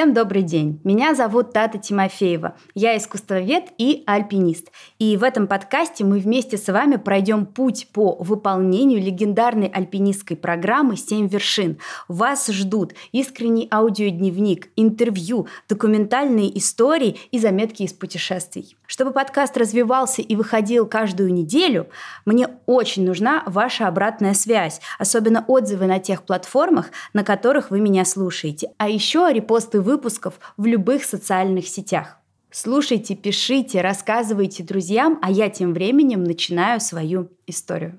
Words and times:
Всем 0.00 0.14
добрый 0.14 0.40
день. 0.40 0.80
Меня 0.82 1.14
зовут 1.14 1.52
Тата 1.52 1.76
Тимофеева. 1.76 2.56
Я 2.74 2.96
искусствовед 2.96 3.64
и 3.76 4.02
альпинист. 4.06 4.72
И 4.98 5.18
в 5.18 5.22
этом 5.22 5.46
подкасте 5.46 6.06
мы 6.06 6.20
вместе 6.20 6.56
с 6.56 6.72
вами 6.72 6.96
пройдем 6.96 7.44
путь 7.44 7.86
по 7.92 8.16
выполнению 8.18 9.02
легендарной 9.02 9.66
альпинистской 9.66 10.38
программы 10.38 10.96
«Семь 10.96 11.28
вершин». 11.28 11.76
Вас 12.08 12.46
ждут 12.48 12.94
искренний 13.12 13.68
аудиодневник, 13.70 14.70
интервью, 14.74 15.48
документальные 15.68 16.56
истории 16.56 17.18
и 17.30 17.38
заметки 17.38 17.82
из 17.82 17.92
путешествий. 17.92 18.78
Чтобы 18.86 19.12
подкаст 19.12 19.56
развивался 19.58 20.22
и 20.22 20.34
выходил 20.34 20.86
каждую 20.86 21.32
неделю, 21.32 21.88
мне 22.24 22.48
очень 22.64 23.04
нужна 23.04 23.44
ваша 23.46 23.86
обратная 23.86 24.32
связь, 24.32 24.80
особенно 24.98 25.44
отзывы 25.46 25.84
на 25.86 25.98
тех 25.98 26.22
платформах, 26.22 26.86
на 27.12 27.22
которых 27.22 27.70
вы 27.70 27.80
меня 27.80 28.06
слушаете. 28.06 28.72
А 28.78 28.88
еще 28.88 29.28
репосты 29.30 29.80
выпусков 29.90 30.38
в 30.56 30.66
любых 30.66 31.04
социальных 31.04 31.66
сетях. 31.66 32.18
Слушайте, 32.50 33.14
пишите, 33.14 33.80
рассказывайте 33.80 34.62
друзьям, 34.62 35.18
а 35.22 35.30
я 35.30 35.48
тем 35.50 35.72
временем 35.72 36.24
начинаю 36.24 36.80
свою 36.80 37.28
историю. 37.46 37.98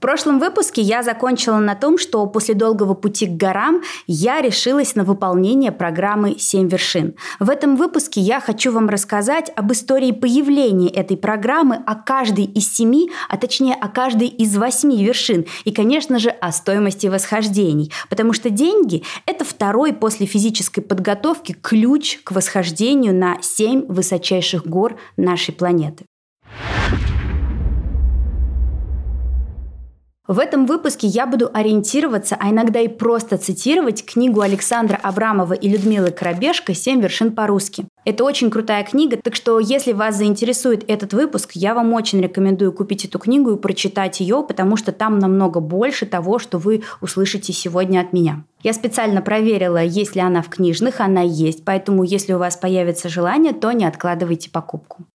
В 0.00 0.02
прошлом 0.02 0.38
выпуске 0.38 0.80
я 0.80 1.02
закончила 1.02 1.58
на 1.58 1.74
том, 1.74 1.98
что 1.98 2.24
после 2.24 2.54
долгого 2.54 2.94
пути 2.94 3.26
к 3.26 3.32
горам 3.32 3.82
я 4.06 4.40
решилась 4.40 4.94
на 4.94 5.04
выполнение 5.04 5.72
программы 5.72 6.36
«Семь 6.38 6.70
вершин». 6.70 7.16
В 7.38 7.50
этом 7.50 7.76
выпуске 7.76 8.22
я 8.22 8.40
хочу 8.40 8.72
вам 8.72 8.88
рассказать 8.88 9.52
об 9.56 9.70
истории 9.72 10.12
появления 10.12 10.88
этой 10.88 11.18
программы, 11.18 11.82
о 11.84 11.96
каждой 11.96 12.46
из 12.46 12.74
семи, 12.74 13.10
а 13.28 13.36
точнее 13.36 13.74
о 13.74 13.88
каждой 13.88 14.28
из 14.28 14.56
восьми 14.56 15.04
вершин 15.04 15.44
и, 15.66 15.70
конечно 15.70 16.18
же, 16.18 16.30
о 16.30 16.50
стоимости 16.50 17.06
восхождений. 17.06 17.92
Потому 18.08 18.32
что 18.32 18.48
деньги– 18.48 19.02
это 19.26 19.44
второй 19.44 19.92
после 19.92 20.24
физической 20.24 20.80
подготовки 20.80 21.52
ключ 21.52 22.20
к 22.24 22.32
восхождению 22.32 23.14
на 23.14 23.36
семь 23.42 23.84
высочайших 23.86 24.66
гор 24.66 24.98
нашей 25.18 25.52
планеты. 25.52 26.06
В 30.30 30.38
этом 30.38 30.64
выпуске 30.64 31.08
я 31.08 31.26
буду 31.26 31.50
ориентироваться, 31.52 32.36
а 32.38 32.50
иногда 32.50 32.78
и 32.78 32.86
просто 32.86 33.36
цитировать 33.36 34.06
книгу 34.06 34.42
Александра 34.42 34.96
Абрамова 35.02 35.54
и 35.54 35.68
Людмилы 35.68 36.12
Коробешко 36.12 36.72
«Семь 36.72 37.00
вершин 37.00 37.32
по-русски». 37.32 37.86
Это 38.04 38.22
очень 38.22 38.48
крутая 38.48 38.84
книга, 38.84 39.16
так 39.16 39.34
что 39.34 39.58
если 39.58 39.90
вас 39.90 40.16
заинтересует 40.16 40.88
этот 40.88 41.14
выпуск, 41.14 41.50
я 41.54 41.74
вам 41.74 41.92
очень 41.94 42.20
рекомендую 42.20 42.72
купить 42.72 43.04
эту 43.04 43.18
книгу 43.18 43.50
и 43.50 43.56
прочитать 43.56 44.20
ее, 44.20 44.44
потому 44.46 44.76
что 44.76 44.92
там 44.92 45.18
намного 45.18 45.58
больше 45.58 46.06
того, 46.06 46.38
что 46.38 46.58
вы 46.58 46.84
услышите 47.00 47.52
сегодня 47.52 48.00
от 48.00 48.12
меня. 48.12 48.44
Я 48.62 48.72
специально 48.72 49.22
проверила, 49.22 49.82
есть 49.82 50.14
ли 50.14 50.20
она 50.20 50.42
в 50.42 50.48
книжных, 50.48 51.00
она 51.00 51.22
есть, 51.22 51.64
поэтому 51.64 52.04
если 52.04 52.34
у 52.34 52.38
вас 52.38 52.56
появится 52.56 53.08
желание, 53.08 53.52
то 53.52 53.72
не 53.72 53.84
откладывайте 53.84 54.48
покупку. 54.48 55.06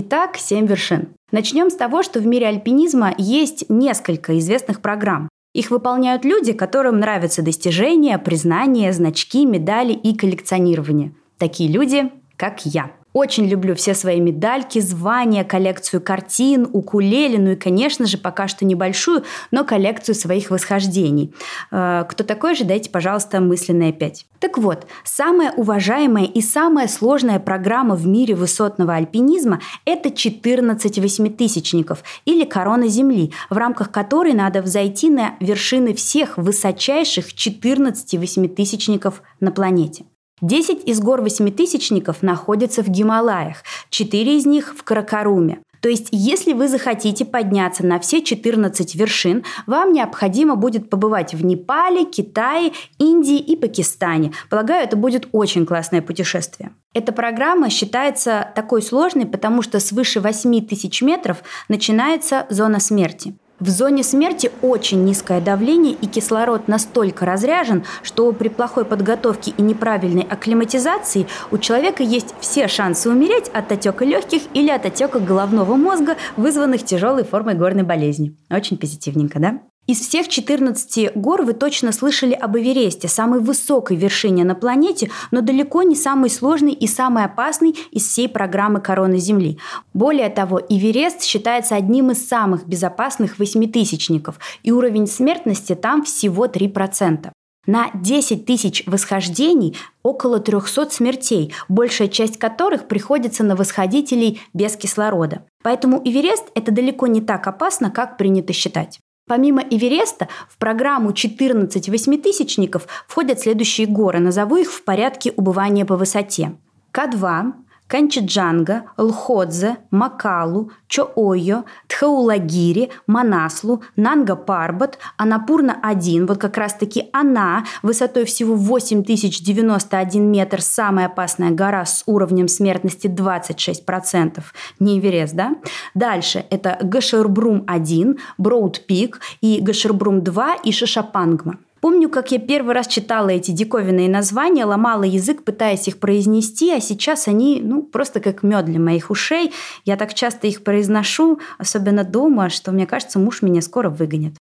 Итак, 0.00 0.36
семь 0.36 0.68
вершин. 0.68 1.08
Начнем 1.32 1.70
с 1.70 1.74
того, 1.74 2.04
что 2.04 2.20
в 2.20 2.26
мире 2.26 2.46
альпинизма 2.46 3.16
есть 3.18 3.68
несколько 3.68 4.38
известных 4.38 4.80
программ. 4.80 5.28
Их 5.54 5.72
выполняют 5.72 6.24
люди, 6.24 6.52
которым 6.52 7.00
нравятся 7.00 7.42
достижения, 7.42 8.16
признания, 8.16 8.92
значки, 8.92 9.44
медали 9.44 9.92
и 9.92 10.16
коллекционирование. 10.16 11.16
Такие 11.36 11.68
люди, 11.68 12.12
как 12.36 12.64
я. 12.64 12.92
Очень 13.14 13.46
люблю 13.46 13.74
все 13.74 13.94
свои 13.94 14.20
медальки, 14.20 14.80
звания, 14.80 15.42
коллекцию 15.42 16.02
картин, 16.02 16.68
укулеле, 16.72 17.38
ну 17.38 17.52
и, 17.52 17.56
конечно 17.56 18.06
же, 18.06 18.18
пока 18.18 18.48
что 18.48 18.66
небольшую, 18.66 19.24
но 19.50 19.64
коллекцию 19.64 20.14
своих 20.14 20.50
восхождений. 20.50 21.32
Э, 21.70 22.04
кто 22.08 22.22
такой 22.22 22.54
же, 22.54 22.64
дайте, 22.64 22.90
пожалуйста, 22.90 23.40
мысленное 23.40 23.92
5. 23.92 24.26
Так 24.40 24.58
вот, 24.58 24.86
самая 25.04 25.52
уважаемая 25.52 26.26
и 26.26 26.42
самая 26.42 26.86
сложная 26.86 27.40
программа 27.40 27.96
в 27.96 28.06
мире 28.06 28.34
высотного 28.34 28.94
альпинизма– 28.94 29.60
это 29.86 30.10
14 30.10 30.98
восьмитысячников 30.98 32.04
или 32.26 32.44
корона 32.44 32.88
Земли, 32.88 33.32
в 33.48 33.56
рамках 33.56 33.90
которой 33.90 34.34
надо 34.34 34.60
взойти 34.60 35.08
на 35.08 35.34
вершины 35.40 35.94
всех 35.94 36.36
высочайших 36.36 37.32
14 37.32 38.14
восьмитысячников 38.18 39.22
на 39.40 39.50
планете. 39.50 40.04
10 40.40 40.88
из 40.88 41.00
гор 41.00 41.22
восьмитысячников 41.22 42.22
находятся 42.22 42.82
в 42.82 42.88
Гималаях, 42.88 43.62
4 43.90 44.36
из 44.36 44.46
них 44.46 44.74
в 44.76 44.82
Каракаруме. 44.82 45.60
То 45.80 45.88
есть, 45.88 46.08
если 46.10 46.52
вы 46.52 46.68
захотите 46.68 47.24
подняться 47.24 47.86
на 47.86 48.00
все 48.00 48.22
14 48.22 48.94
вершин, 48.94 49.44
вам 49.66 49.92
необходимо 49.92 50.56
будет 50.56 50.90
побывать 50.90 51.34
в 51.34 51.44
Непале, 51.44 52.04
Китае, 52.04 52.72
Индии 52.98 53.38
и 53.38 53.56
Пакистане. 53.56 54.32
Полагаю, 54.50 54.84
это 54.84 54.96
будет 54.96 55.28
очень 55.32 55.66
классное 55.66 56.02
путешествие. 56.02 56.72
Эта 56.94 57.12
программа 57.12 57.70
считается 57.70 58.50
такой 58.54 58.82
сложной, 58.82 59.26
потому 59.26 59.62
что 59.62 59.78
свыше 59.78 60.20
8 60.20 60.66
тысяч 60.66 61.00
метров 61.02 61.42
начинается 61.68 62.46
зона 62.50 62.80
смерти. 62.80 63.34
В 63.60 63.70
зоне 63.70 64.04
смерти 64.04 64.52
очень 64.62 65.02
низкое 65.04 65.40
давление 65.40 65.92
и 65.92 66.06
кислород 66.06 66.68
настолько 66.68 67.26
разряжен, 67.26 67.84
что 68.04 68.30
при 68.32 68.48
плохой 68.48 68.84
подготовке 68.84 69.52
и 69.56 69.62
неправильной 69.62 70.22
акклиматизации 70.22 71.26
у 71.50 71.58
человека 71.58 72.04
есть 72.04 72.34
все 72.38 72.68
шансы 72.68 73.10
умереть 73.10 73.48
от 73.48 73.72
отека 73.72 74.04
легких 74.04 74.42
или 74.54 74.70
от 74.70 74.86
отека 74.86 75.18
головного 75.18 75.74
мозга, 75.74 76.16
вызванных 76.36 76.84
тяжелой 76.84 77.24
формой 77.24 77.54
горной 77.54 77.82
болезни. 77.82 78.36
Очень 78.48 78.78
позитивненько, 78.78 79.40
да? 79.40 79.58
Из 79.88 80.00
всех 80.00 80.28
14 80.28 81.16
гор 81.16 81.44
вы 81.44 81.54
точно 81.54 81.92
слышали 81.92 82.34
об 82.34 82.58
Эвересте, 82.58 83.08
самой 83.08 83.40
высокой 83.40 83.96
вершине 83.96 84.44
на 84.44 84.54
планете, 84.54 85.10
но 85.30 85.40
далеко 85.40 85.82
не 85.82 85.96
самой 85.96 86.28
сложной 86.28 86.72
и 86.72 86.86
самой 86.86 87.24
опасной 87.24 87.74
из 87.90 88.06
всей 88.06 88.28
программы 88.28 88.82
короны 88.82 89.16
Земли. 89.16 89.58
Более 89.94 90.28
того, 90.28 90.60
Эверест 90.60 91.22
считается 91.22 91.74
одним 91.74 92.10
из 92.10 92.28
самых 92.28 92.66
безопасных 92.66 93.38
восьмитысячников, 93.38 94.38
и 94.62 94.72
уровень 94.72 95.06
смертности 95.06 95.74
там 95.74 96.04
всего 96.04 96.44
3%. 96.44 97.30
На 97.64 97.90
10 97.94 98.44
тысяч 98.44 98.82
восхождений 98.86 99.74
около 100.02 100.38
300 100.38 100.90
смертей, 100.90 101.54
большая 101.70 102.08
часть 102.08 102.38
которых 102.38 102.88
приходится 102.88 103.42
на 103.42 103.56
восходителей 103.56 104.42
без 104.52 104.76
кислорода. 104.76 105.46
Поэтому 105.62 106.02
Эверест– 106.04 106.44
это 106.54 106.72
далеко 106.72 107.06
не 107.06 107.22
так 107.22 107.46
опасно, 107.46 107.90
как 107.90 108.18
принято 108.18 108.52
считать. 108.52 109.00
Помимо 109.28 109.62
Эвереста, 109.62 110.28
в 110.48 110.56
программу 110.56 111.12
14 111.12 111.88
восьмитысячников 111.88 112.88
входят 113.06 113.38
следующие 113.40 113.86
горы. 113.86 114.18
Назову 114.18 114.56
их 114.56 114.72
в 114.72 114.82
порядке 114.82 115.32
убывания 115.36 115.84
по 115.84 115.96
высоте. 115.96 116.56
К2, 116.92 117.52
Канчиджанга, 117.88 118.84
Лходзе, 118.98 119.78
Макалу, 119.90 120.70
Чоойо, 120.88 121.64
Тхаулагири, 121.88 122.90
Манаслу, 123.06 123.82
Нанга 123.96 124.36
Парбат, 124.36 124.98
Анапурна-1, 125.16 126.26
вот 126.26 126.38
как 126.38 126.58
раз-таки 126.58 127.08
она, 127.12 127.64
высотой 127.82 128.26
всего 128.26 128.54
8091 128.54 130.30
метр, 130.30 130.60
самая 130.60 131.06
опасная 131.06 131.50
гора 131.50 131.84
с 131.86 132.02
уровнем 132.06 132.46
смертности 132.48 133.06
26%, 133.06 134.42
не 134.78 134.98
Эверест, 134.98 135.34
да? 135.34 135.56
Дальше 135.94 136.44
это 136.50 136.78
Гашербрум-1, 136.82 138.18
Броуд-Пик 138.36 139.20
и 139.40 139.60
Гашербрум-2 139.62 140.60
и 140.64 140.72
Шишапангма. 140.72 141.58
Помню, 141.80 142.08
как 142.08 142.32
я 142.32 142.38
первый 142.38 142.74
раз 142.74 142.86
читала 142.86 143.28
эти 143.28 143.50
диковинные 143.50 144.08
названия, 144.08 144.64
ломала 144.64 145.04
язык, 145.04 145.44
пытаясь 145.44 145.88
их 145.88 145.98
произнести, 145.98 146.70
а 146.72 146.80
сейчас 146.80 147.28
они, 147.28 147.60
ну, 147.62 147.82
просто 147.82 148.20
как 148.20 148.42
мед 148.42 148.64
для 148.64 148.80
моих 148.80 149.10
ушей. 149.10 149.52
Я 149.84 149.96
так 149.96 150.14
часто 150.14 150.46
их 150.46 150.64
произношу, 150.64 151.40
особенно 151.58 152.04
дома, 152.04 152.48
что 152.48 152.72
мне 152.72 152.86
кажется, 152.86 153.18
муж 153.18 153.42
меня 153.42 153.62
скоро 153.62 153.90
выгонит. 153.90 154.34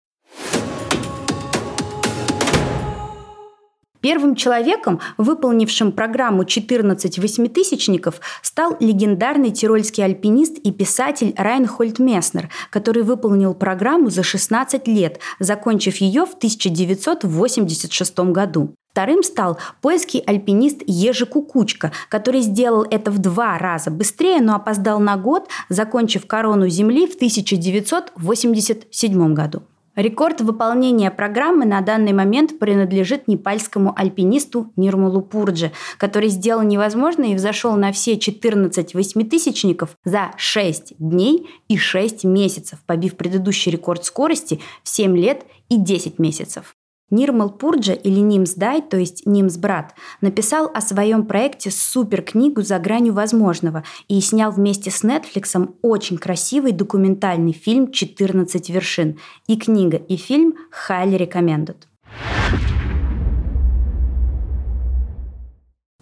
Первым 4.04 4.34
человеком, 4.34 5.00
выполнившим 5.16 5.90
программу 5.90 6.44
14 6.44 7.18
восьмитысячников, 7.18 8.20
стал 8.42 8.76
легендарный 8.78 9.50
тирольский 9.50 10.04
альпинист 10.04 10.58
и 10.58 10.72
писатель 10.72 11.32
Райнхольд 11.38 11.98
Месснер, 12.00 12.50
который 12.68 13.02
выполнил 13.02 13.54
программу 13.54 14.10
за 14.10 14.22
16 14.22 14.86
лет, 14.88 15.20
закончив 15.38 15.96
ее 16.02 16.26
в 16.26 16.34
1986 16.34 18.18
году. 18.18 18.74
Вторым 18.90 19.22
стал 19.22 19.56
польский 19.80 20.20
альпинист 20.20 20.82
Ежи 20.86 21.24
Кукучка, 21.24 21.90
который 22.10 22.42
сделал 22.42 22.86
это 22.90 23.10
в 23.10 23.16
два 23.16 23.56
раза 23.56 23.90
быстрее, 23.90 24.42
но 24.42 24.56
опоздал 24.56 25.00
на 25.00 25.16
год, 25.16 25.48
закончив 25.70 26.26
корону 26.26 26.68
Земли 26.68 27.06
в 27.06 27.14
1987 27.14 29.32
году. 29.32 29.62
Рекорд 29.96 30.40
выполнения 30.40 31.10
программы 31.10 31.64
на 31.64 31.80
данный 31.80 32.12
момент 32.12 32.58
принадлежит 32.58 33.28
непальскому 33.28 33.94
альпинисту 33.96 34.72
Нирмалу 34.74 35.22
Пурджи, 35.22 35.70
который 35.98 36.28
сделал 36.28 36.62
невозможное 36.62 37.28
и 37.28 37.34
взошел 37.36 37.76
на 37.76 37.92
все 37.92 38.18
14 38.18 38.94
восьмитысячников 38.94 39.96
за 40.04 40.32
6 40.36 40.94
дней 40.98 41.48
и 41.68 41.76
6 41.76 42.24
месяцев, 42.24 42.80
побив 42.86 43.16
предыдущий 43.16 43.70
рекорд 43.70 44.04
скорости 44.04 44.60
в 44.82 44.88
7 44.88 45.16
лет 45.16 45.44
и 45.68 45.76
10 45.76 46.18
месяцев. 46.18 46.74
Нирмал 47.10 47.50
Пурджа 47.50 47.92
или 47.92 48.20
Нимс 48.20 48.54
Дай, 48.54 48.82
то 48.82 48.96
есть 48.96 49.26
Нимс 49.26 49.56
Брат, 49.56 49.94
написал 50.20 50.70
о 50.72 50.80
своем 50.80 51.26
проекте 51.26 51.70
суперкнигу 51.70 52.62
«За 52.62 52.78
гранью 52.78 53.14
возможного» 53.14 53.84
и 54.08 54.20
снял 54.20 54.50
вместе 54.50 54.90
с 54.90 55.04
Netflix 55.04 55.74
очень 55.82 56.18
красивый 56.18 56.72
документальный 56.72 57.52
фильм 57.52 57.84
«14 57.84 58.72
вершин». 58.72 59.18
И 59.46 59.56
книга, 59.56 59.96
и 59.96 60.16
фильм 60.16 60.54
highly 60.88 61.18
recommended. 61.18 61.76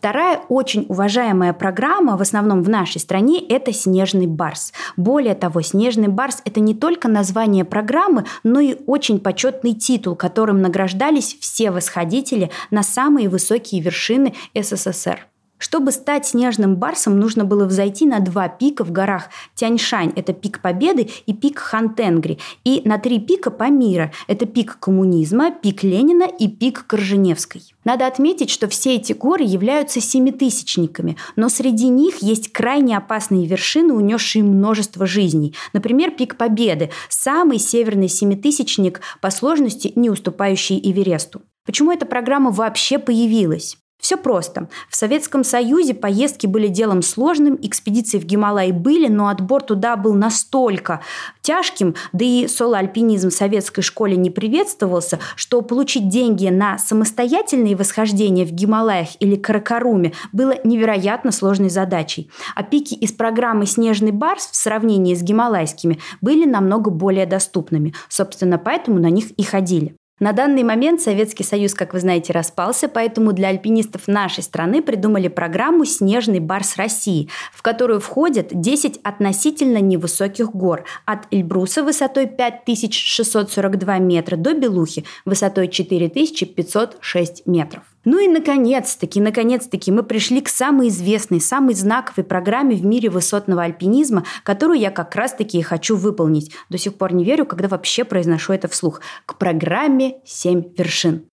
Вторая 0.03 0.41
очень 0.49 0.85
уважаемая 0.89 1.53
программа, 1.53 2.17
в 2.17 2.23
основном 2.23 2.65
в 2.65 2.69
нашей 2.69 3.01
стране, 3.01 3.39
это 3.39 3.73
«Снежный 3.73 4.27
барс». 4.27 4.73
Более 4.97 5.37
того, 5.37 5.63
«Снежный 5.63 6.09
барс»— 6.09 6.43
это 6.45 6.59
не 6.59 6.75
только 6.75 7.07
название 7.07 7.65
программы, 7.65 8.25
но 8.43 8.59
и 8.59 8.75
очень 8.89 9.21
почетный 9.21 9.75
титул, 9.75 10.17
которым 10.17 10.61
награждались 10.61 11.37
все 11.39 11.71
восходители 11.71 12.51
на 12.73 12.83
самые 12.83 13.29
высокие 13.29 13.81
вершины 13.81 14.35
СССР. 14.61 15.29
Чтобы 15.63 15.93
стать 15.93 16.27
снежным 16.27 16.75
барсом, 16.75 17.21
нужно 17.21 17.45
было 17.45 17.67
взойти 17.67 18.05
на 18.05 18.19
два 18.19 18.49
пика 18.49 18.83
в 18.83 18.91
горах 18.91 19.29
Тяньшань, 19.55 20.13
это 20.17 20.33
пик 20.33 20.61
Победы, 20.61 21.09
и 21.25 21.33
пик 21.33 21.61
Хантенгри, 21.61 22.41
и 22.65 22.83
на 22.85 22.99
три 22.99 23.21
пика 23.21 23.53
Памира, 23.53 24.11
это 24.27 24.45
пик 24.45 24.81
коммунизма, 24.81 25.53
пик 25.53 25.85
Ленина 25.85 26.25
и 26.25 26.49
пик 26.49 26.85
Корженевской. 26.89 27.63
Надо 27.85 28.09
отметить, 28.09 28.51
что 28.51 28.67
все 28.67 28.97
эти 28.97 29.13
горы 29.13 29.45
являются 29.45 30.01
семитысячниками, 30.01 31.17
но 31.37 31.49
среди 31.49 31.87
них 31.87 32.23
есть 32.23 32.53
крайне 32.53 32.97
опасные 32.97 33.47
вершины, 33.47 33.95
унесшие 33.95 34.43
множество 34.43 35.07
жизней. 35.07 35.55
Например, 35.73 36.11
пик 36.11 36.37
Победы– 36.37 36.91
самый 37.09 37.61
северный 37.61 38.09
семитысячник 38.09 39.01
по 39.21 39.31
сложности, 39.31 39.93
не 39.95 40.11
уступающий 40.11 40.81
Эвересту. 40.83 41.43
Почему 41.65 41.93
эта 41.93 42.05
программа 42.05 42.51
вообще 42.51 42.99
появилась? 42.99 43.77
Все 44.03 44.17
просто. 44.17 44.69
В 44.91 44.97
Советском 44.97 45.45
Союзе 45.45 45.95
поездки 45.95 46.49
были 46.49 46.67
делом 46.67 47.03
сложным, 47.03 47.57
экспедиции 47.63 48.19
в 48.19 48.25
Гималай 48.25 48.73
были, 48.73 49.07
но 49.07 49.29
отбор 49.29 49.63
туда 49.63 49.95
был 49.95 50.15
настолько 50.15 51.03
тяжким, 51.41 51.95
да 52.13 52.25
и 52.25 52.49
соло-альпинизм 52.49 53.31
в 53.31 53.33
советской 53.33 53.83
школе 53.83 54.17
не 54.17 54.29
приветствовался, 54.29 55.21
что 55.37 55.63
получить 55.63 56.09
деньги 56.09 56.49
на 56.49 56.79
самостоятельные 56.79 57.77
восхождения 57.77 58.45
в 58.45 58.51
Гималаях 58.51 59.11
или 59.21 59.37
Каракаруме 59.37 60.15
было 60.33 60.57
невероятно 60.65 61.31
сложной 61.31 61.71
задачей. 61.71 62.29
А 62.57 62.65
пики 62.65 62.95
из 62.95 63.13
программы 63.13 63.67
«Снежный 63.67 64.11
барс» 64.11 64.49
в 64.51 64.57
сравнении 64.57 65.15
с 65.15 65.23
гималайскими 65.23 66.01
были 66.21 66.45
намного 66.45 66.91
более 66.91 67.27
доступными. 67.27 67.95
Собственно, 68.09 68.59
поэтому 68.59 68.99
на 68.99 69.11
них 69.11 69.31
и 69.31 69.45
ходили. 69.45 69.95
На 70.23 70.33
данный 70.33 70.63
момент 70.63 71.01
Советский 71.01 71.43
Союз, 71.43 71.75
как 71.75 71.95
вы 71.95 71.99
знаете, 71.99 72.33
распался, 72.33 72.87
поэтому 72.87 73.33
для 73.33 73.49
альпинистов 73.49 74.07
нашей 74.07 74.45
страны 74.45 74.81
придумали 74.81 75.27
программу 75.27 75.85
«Снежный 75.85 76.39
барс 76.39 76.77
России», 76.77 77.29
в 77.53 77.61
которую 77.61 77.99
входят 77.99 78.47
10 78.53 79.01
относительно 79.03 79.79
невысоких 79.79 80.55
гор 80.55 80.85
от 81.07 81.27
Эльбруса 81.33 81.83
высотой 81.83 82.29
5642 82.29 83.99
метра 83.99 84.37
до 84.37 84.55
Белухи 84.55 85.05
высотой 85.25 85.67
4506 85.67 87.45
метров. 87.49 87.83
Ну 88.05 88.19
и 88.19 88.29
наконец-таки, 88.29 89.21
наконец-таки 89.21 89.93
мы 89.93 90.03
пришли 90.03 90.41
к 90.41 90.49
самой 90.49 90.89
известной, 90.89 91.41
самой 91.41 91.75
знаковой 91.75 92.25
программе 92.25 92.75
в 92.75 92.85
мире 92.85 93.11
высотного 93.11 93.63
альпинизма, 93.63 94.25
которую 94.43 94.79
я 94.79 94.91
как 94.91 95.15
раз-таки 95.15 95.59
и 95.59 95.63
хочу 95.63 95.97
выполнить. 95.97 96.53
До 96.69 96.79
сих 96.79 96.95
пор 96.95 97.15
не 97.15 97.25
верю, 97.25 97.47
когда 97.47 97.69
вообще 97.69 98.05
произношу 98.05 98.53
это 98.53 98.69
вслух. 98.69 99.01
К 99.25 99.39
программе 99.39 100.17
«Семь 100.25 100.65
вершин». 100.77 101.32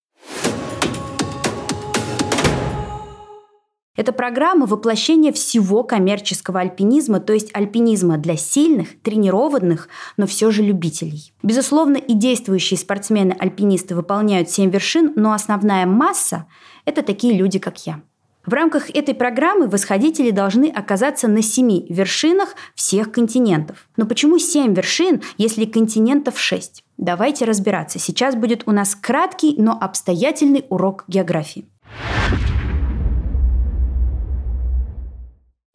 Это 3.98 4.12
программа 4.12 4.66
воплощения 4.66 5.32
всего 5.32 5.82
коммерческого 5.82 6.60
альпинизма, 6.60 7.18
то 7.18 7.32
есть 7.32 7.50
альпинизма 7.52 8.16
для 8.16 8.36
сильных, 8.36 8.90
тренированных, 9.02 9.88
но 10.16 10.28
все 10.28 10.52
же 10.52 10.62
любителей. 10.62 11.32
Безусловно, 11.42 11.96
и 11.96 12.14
действующие 12.14 12.78
спортсмены-альпинисты 12.78 13.96
выполняют 13.96 14.50
7 14.50 14.70
вершин, 14.70 15.14
но 15.16 15.32
основная 15.32 15.84
масса– 15.84 16.46
это 16.84 17.02
такие 17.02 17.34
люди, 17.36 17.58
как 17.58 17.84
я. 17.88 18.00
В 18.46 18.52
рамках 18.52 18.88
этой 18.90 19.14
программы 19.14 19.66
восходители 19.66 20.30
должны 20.30 20.66
оказаться 20.66 21.26
на 21.26 21.42
семи 21.42 21.84
вершинах 21.88 22.54
всех 22.76 23.10
континентов. 23.10 23.88
Но 23.96 24.06
почему 24.06 24.38
семь 24.38 24.74
вершин, 24.74 25.22
если 25.38 25.64
континентов 25.64 26.38
шесть? 26.38 26.84
Давайте 26.98 27.46
разбираться. 27.46 27.98
Сейчас 27.98 28.36
будет 28.36 28.62
у 28.66 28.70
нас 28.70 28.94
краткий, 28.94 29.56
но 29.58 29.76
обстоятельный 29.78 30.66
урок 30.68 31.02
географии. 31.08 31.66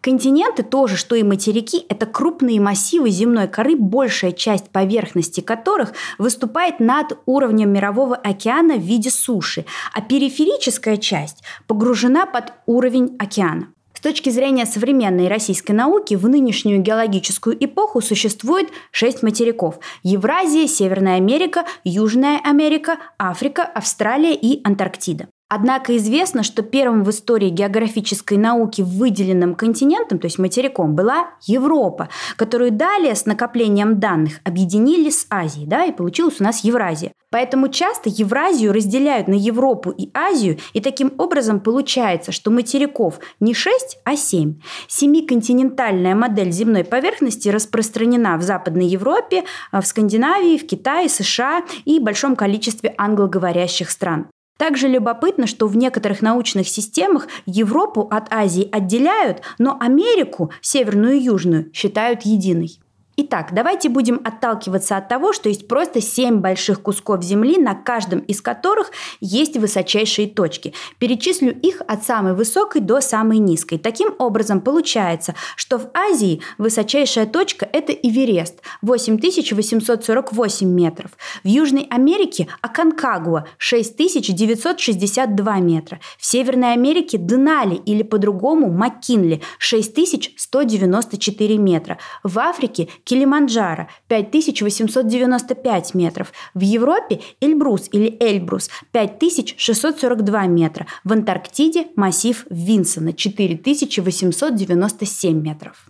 Континенты 0.03 0.63
тоже, 0.63 0.97
что 0.97 1.15
и 1.15 1.23
материки, 1.23 1.85
это 1.87 2.05
крупные 2.05 2.59
массивы 2.59 3.09
земной 3.09 3.47
коры, 3.47 3.77
большая 3.77 4.33
часть 4.33 4.69
поверхности 4.69 5.39
которых 5.39 5.93
выступает 6.17 6.81
над 6.81 7.17
уровнем 7.25 7.71
мирового 7.71 8.17
океана 8.17 8.75
в 8.75 8.81
виде 8.81 9.09
суши, 9.09 9.65
а 9.93 10.01
периферическая 10.01 10.97
часть 10.97 11.41
погружена 11.67 12.25
под 12.25 12.51
уровень 12.65 13.15
океана. 13.17 13.69
С 13.93 14.01
точки 14.01 14.29
зрения 14.29 14.65
современной 14.65 15.29
российской 15.29 15.71
науки, 15.71 16.15
в 16.15 16.27
нынешнюю 16.27 16.81
геологическую 16.81 17.55
эпоху 17.63 18.01
существует 18.01 18.67
шесть 18.91 19.23
материков– 19.23 19.79
Евразия, 20.03 20.67
Северная 20.67 21.15
Америка, 21.15 21.63
Южная 21.85 22.41
Америка, 22.43 22.97
Африка, 23.17 23.63
Австралия 23.63 24.35
и 24.35 24.59
Антарктида. 24.65 25.29
Однако 25.55 25.95
известно, 25.97 26.41
что 26.41 26.63
первым 26.63 27.03
в 27.03 27.11
истории 27.11 27.49
географической 27.49 28.39
науки 28.39 28.81
выделенным 28.81 29.53
континентом, 29.53 30.17
то 30.17 30.25
есть 30.25 30.39
материком, 30.39 30.95
была 30.95 31.27
Европа, 31.43 32.09
которую 32.37 32.71
далее 32.71 33.13
с 33.13 33.27
накоплением 33.27 33.99
данных 33.99 34.39
объединили 34.43 35.11
с 35.11 35.27
Азией, 35.29 35.67
да, 35.67 35.85
и 35.85 35.91
получилась 35.91 36.41
у 36.41 36.43
нас 36.43 36.63
Евразия. 36.63 37.11
Поэтому 37.29 37.67
часто 37.67 38.09
Евразию 38.09 38.73
разделяют 38.73 39.27
на 39.27 39.35
Европу 39.35 39.91
и 39.91 40.09
Азию, 40.15 40.57
и 40.73 40.81
таким 40.81 41.13
образом 41.19 41.59
получается, 41.59 42.31
что 42.31 42.49
материков 42.49 43.19
не 43.39 43.53
6, 43.53 43.99
а 44.05 44.15
7. 44.15 44.55
Семиконтинентальная 44.87 46.15
модель 46.15 46.51
земной 46.51 46.83
поверхности 46.83 47.49
распространена 47.49 48.37
в 48.37 48.41
Западной 48.41 48.87
Европе, 48.87 49.43
в 49.71 49.83
Скандинавии, 49.83 50.57
в 50.57 50.65
Китае, 50.65 51.09
США 51.09 51.61
и 51.85 51.99
большом 51.99 52.35
количестве 52.35 52.95
англоговорящих 52.97 53.91
стран. 53.91 54.29
Также 54.57 54.87
любопытно, 54.87 55.47
что 55.47 55.67
в 55.67 55.75
некоторых 55.75 56.21
научных 56.21 56.67
системах 56.67 57.27
Европу 57.45 58.07
от 58.11 58.31
Азии 58.31 58.69
отделяют, 58.71 59.41
но 59.57 59.77
Америку, 59.79 60.51
северную 60.61 61.15
и 61.15 61.23
южную, 61.23 61.73
считают 61.73 62.21
единой. 62.21 62.79
Итак, 63.15 63.49
давайте 63.53 63.89
будем 63.89 64.19
отталкиваться 64.23 64.97
от 64.97 65.07
того, 65.07 65.33
что 65.33 65.47
есть 65.47 65.67
просто 65.67 66.01
7 66.01 66.39
больших 66.39 66.81
кусков 66.81 67.23
Земли, 67.23 67.59
на 67.59 67.75
каждом 67.75 68.17
из 68.21 68.41
которых 68.41 68.91
есть 69.19 69.55
высочайшие 69.55 70.27
точки. 70.27 70.73
Перечислю 70.97 71.53
их 71.53 71.83
от 71.87 72.03
самой 72.03 72.33
высокой 72.33 72.81
до 72.81 73.01
самой 73.01 73.37
низкой. 73.37 73.77
Таким 73.77 74.15
образом, 74.17 74.61
получается, 74.61 75.35
что 75.55 75.77
в 75.77 75.91
Азии 75.93 76.41
высочайшая 76.57 77.27
точка– 77.27 77.69
это 77.73 77.91
Эверест– 77.93 78.63
8848 78.81 80.67
метров. 80.67 81.11
В 81.43 81.47
Южной 81.47 81.85
Америке– 81.91 82.47
Аконкагуа– 82.61 83.45
6962 83.59 85.57
метра. 85.59 85.99
В 86.17 86.25
Северной 86.25 86.73
Америке– 86.73 87.17
Денали 87.19 87.75
или 87.75 88.01
по-другому 88.01 88.71
Маккинли– 88.71 89.43
6194 89.59 91.57
метра. 91.59 91.99
В 92.23 92.39
Африке– 92.39 92.89
Килиманджаро 93.03 93.89
5895 94.07 95.93
метров, 95.93 96.33
в 96.53 96.61
Европе 96.61 97.19
Эльбрус 97.41 97.89
или 97.91 98.15
Эльбрус 98.19 98.69
5642 98.91 100.47
метра, 100.47 100.87
в 101.03 101.11
Антарктиде 101.13 101.87
массив 101.95 102.45
Винсона 102.49 103.13
4897 103.13 105.41
метров. 105.41 105.85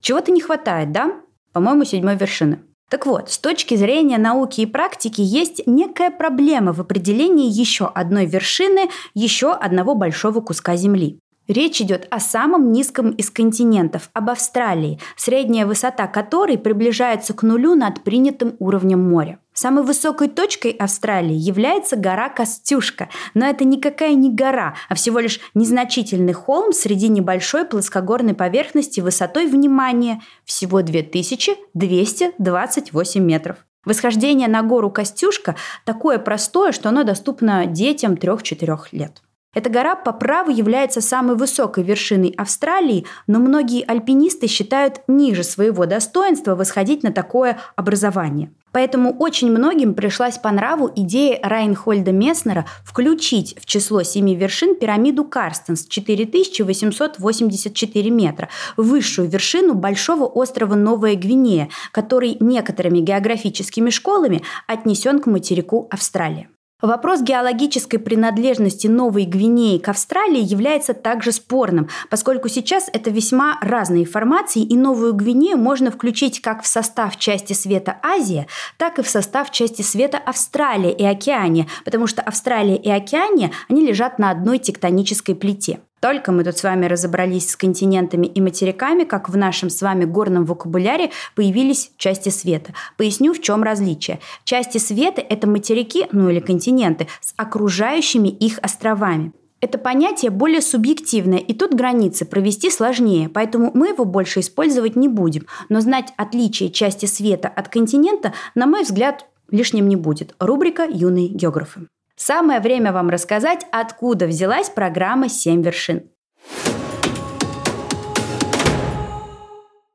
Чего-то 0.00 0.32
не 0.32 0.40
хватает, 0.40 0.90
да? 0.92 1.20
По-моему, 1.52 1.84
седьмой 1.84 2.16
вершины. 2.16 2.58
Так 2.90 3.06
вот, 3.06 3.30
с 3.30 3.38
точки 3.38 3.74
зрения 3.74 4.18
науки 4.18 4.60
и 4.60 4.66
практики 4.66 5.22
есть 5.22 5.66
некая 5.66 6.10
проблема 6.10 6.74
в 6.74 6.80
определении 6.80 7.48
еще 7.48 7.86
одной 7.86 8.26
вершины, 8.26 8.90
еще 9.14 9.52
одного 9.52 9.94
большого 9.94 10.42
куска 10.42 10.76
Земли. 10.76 11.21
Речь 11.52 11.82
идет 11.82 12.08
о 12.10 12.18
самом 12.18 12.72
низком 12.72 13.10
из 13.10 13.28
континентов, 13.28 14.08
об 14.14 14.30
Австралии, 14.30 14.98
средняя 15.16 15.66
высота 15.66 16.06
которой 16.06 16.56
приближается 16.56 17.34
к 17.34 17.42
нулю 17.42 17.74
над 17.74 18.02
принятым 18.02 18.56
уровнем 18.58 19.10
моря. 19.10 19.38
Самой 19.52 19.84
высокой 19.84 20.28
точкой 20.28 20.70
Австралии 20.70 21.34
является 21.34 21.96
гора 21.96 22.30
Костюшка, 22.30 23.10
но 23.34 23.44
это 23.44 23.66
никакая 23.66 24.14
не 24.14 24.32
гора, 24.32 24.76
а 24.88 24.94
всего 24.94 25.18
лишь 25.18 25.40
незначительный 25.52 26.32
холм 26.32 26.72
среди 26.72 27.08
небольшой 27.08 27.66
плоскогорной 27.66 28.32
поверхности 28.32 29.00
высотой, 29.00 29.46
внимания 29.46 30.22
всего 30.46 30.80
2228 30.80 33.22
метров. 33.22 33.58
Восхождение 33.84 34.48
на 34.48 34.62
гору 34.62 34.90
Костюшка 34.90 35.54
такое 35.84 36.18
простое, 36.18 36.72
что 36.72 36.88
оно 36.88 37.04
доступно 37.04 37.66
детям 37.66 38.14
3-4 38.14 38.78
лет. 38.92 39.20
Эта 39.54 39.68
гора 39.68 39.96
по 39.96 40.12
праву 40.12 40.50
является 40.50 41.02
самой 41.02 41.36
высокой 41.36 41.84
вершиной 41.84 42.32
Австралии, 42.38 43.04
но 43.26 43.38
многие 43.38 43.84
альпинисты 43.84 44.46
считают 44.46 45.02
ниже 45.08 45.44
своего 45.44 45.84
достоинства 45.84 46.54
восходить 46.54 47.02
на 47.02 47.12
такое 47.12 47.58
образование. 47.76 48.50
Поэтому 48.72 49.14
очень 49.18 49.50
многим 49.50 49.92
пришлась 49.92 50.38
по 50.38 50.50
нраву 50.50 50.90
идея 50.96 51.38
Райнхольда 51.42 52.12
Месснера 52.12 52.64
включить 52.82 53.54
в 53.60 53.66
число 53.66 54.02
семи 54.02 54.34
вершин 54.34 54.74
пирамиду 54.74 55.26
Карстенс 55.26 55.84
4884 55.86 58.10
метра, 58.10 58.48
высшую 58.78 59.28
вершину 59.28 59.74
большого 59.74 60.24
острова 60.24 60.76
Новая 60.76 61.14
Гвинея, 61.14 61.68
который 61.92 62.38
некоторыми 62.40 63.00
географическими 63.00 63.90
школами 63.90 64.40
отнесен 64.66 65.20
к 65.20 65.26
материку 65.26 65.88
Австралия. 65.90 66.48
Вопрос 66.82 67.20
геологической 67.22 68.00
принадлежности 68.00 68.88
Новой 68.88 69.24
Гвинеи 69.24 69.78
к 69.78 69.88
Австралии 69.88 70.42
является 70.42 70.94
также 70.94 71.30
спорным, 71.30 71.88
поскольку 72.10 72.48
сейчас 72.48 72.90
это 72.92 73.08
весьма 73.08 73.56
разные 73.60 74.04
формации, 74.04 74.62
и 74.62 74.76
Новую 74.76 75.14
Гвинею 75.14 75.58
можно 75.58 75.92
включить 75.92 76.42
как 76.42 76.64
в 76.64 76.66
состав 76.66 77.16
части 77.18 77.52
света 77.52 77.98
Азия, 78.02 78.48
так 78.78 78.98
и 78.98 79.02
в 79.02 79.08
состав 79.08 79.52
части 79.52 79.82
света 79.82 80.18
Австралия 80.18 80.92
и 80.92 81.04
Океания, 81.04 81.68
потому 81.84 82.08
что 82.08 82.20
Австралия 82.20 82.76
и 82.76 82.90
Океания, 82.90 83.52
они 83.68 83.86
лежат 83.86 84.18
на 84.18 84.30
одной 84.30 84.58
тектонической 84.58 85.36
плите. 85.36 85.78
Только 86.02 86.32
мы 86.32 86.42
тут 86.42 86.58
с 86.58 86.64
вами 86.64 86.86
разобрались 86.86 87.50
с 87.50 87.56
континентами 87.56 88.26
и 88.26 88.40
материками, 88.40 89.04
как 89.04 89.28
в 89.28 89.36
нашем 89.36 89.70
с 89.70 89.80
вами 89.82 90.04
горном 90.04 90.44
вокабуляре 90.44 91.12
появились 91.36 91.92
части 91.96 92.28
света. 92.28 92.74
Поясню, 92.96 93.32
в 93.32 93.40
чем 93.40 93.62
различие. 93.62 94.18
Части 94.42 94.78
света– 94.78 95.20
это 95.28 95.46
материки, 95.46 96.08
ну 96.10 96.28
или 96.28 96.40
континенты, 96.40 97.06
с 97.20 97.32
окружающими 97.36 98.26
их 98.26 98.58
островами. 98.62 99.32
Это 99.60 99.78
понятие 99.78 100.32
более 100.32 100.60
субъективное, 100.60 101.38
и 101.38 101.54
тут 101.54 101.72
границы 101.72 102.24
провести 102.24 102.68
сложнее, 102.68 103.28
поэтому 103.28 103.70
мы 103.72 103.90
его 103.90 104.04
больше 104.04 104.40
использовать 104.40 104.96
не 104.96 105.06
будем. 105.06 105.46
Но 105.68 105.80
знать 105.80 106.12
отличие 106.16 106.70
части 106.70 107.06
света 107.06 107.46
от 107.46 107.68
континента, 107.68 108.32
на 108.56 108.66
мой 108.66 108.82
взгляд, 108.82 109.26
лишним 109.52 109.88
не 109.88 109.94
будет. 109.94 110.34
Рубрика 110.40 110.84
«Юные 110.84 111.28
географы». 111.28 111.86
Самое 112.24 112.60
время 112.60 112.92
вам 112.92 113.10
рассказать, 113.10 113.66
откуда 113.72 114.28
взялась 114.28 114.70
программа 114.70 115.28
«Семь 115.28 115.60
вершин». 115.60 116.04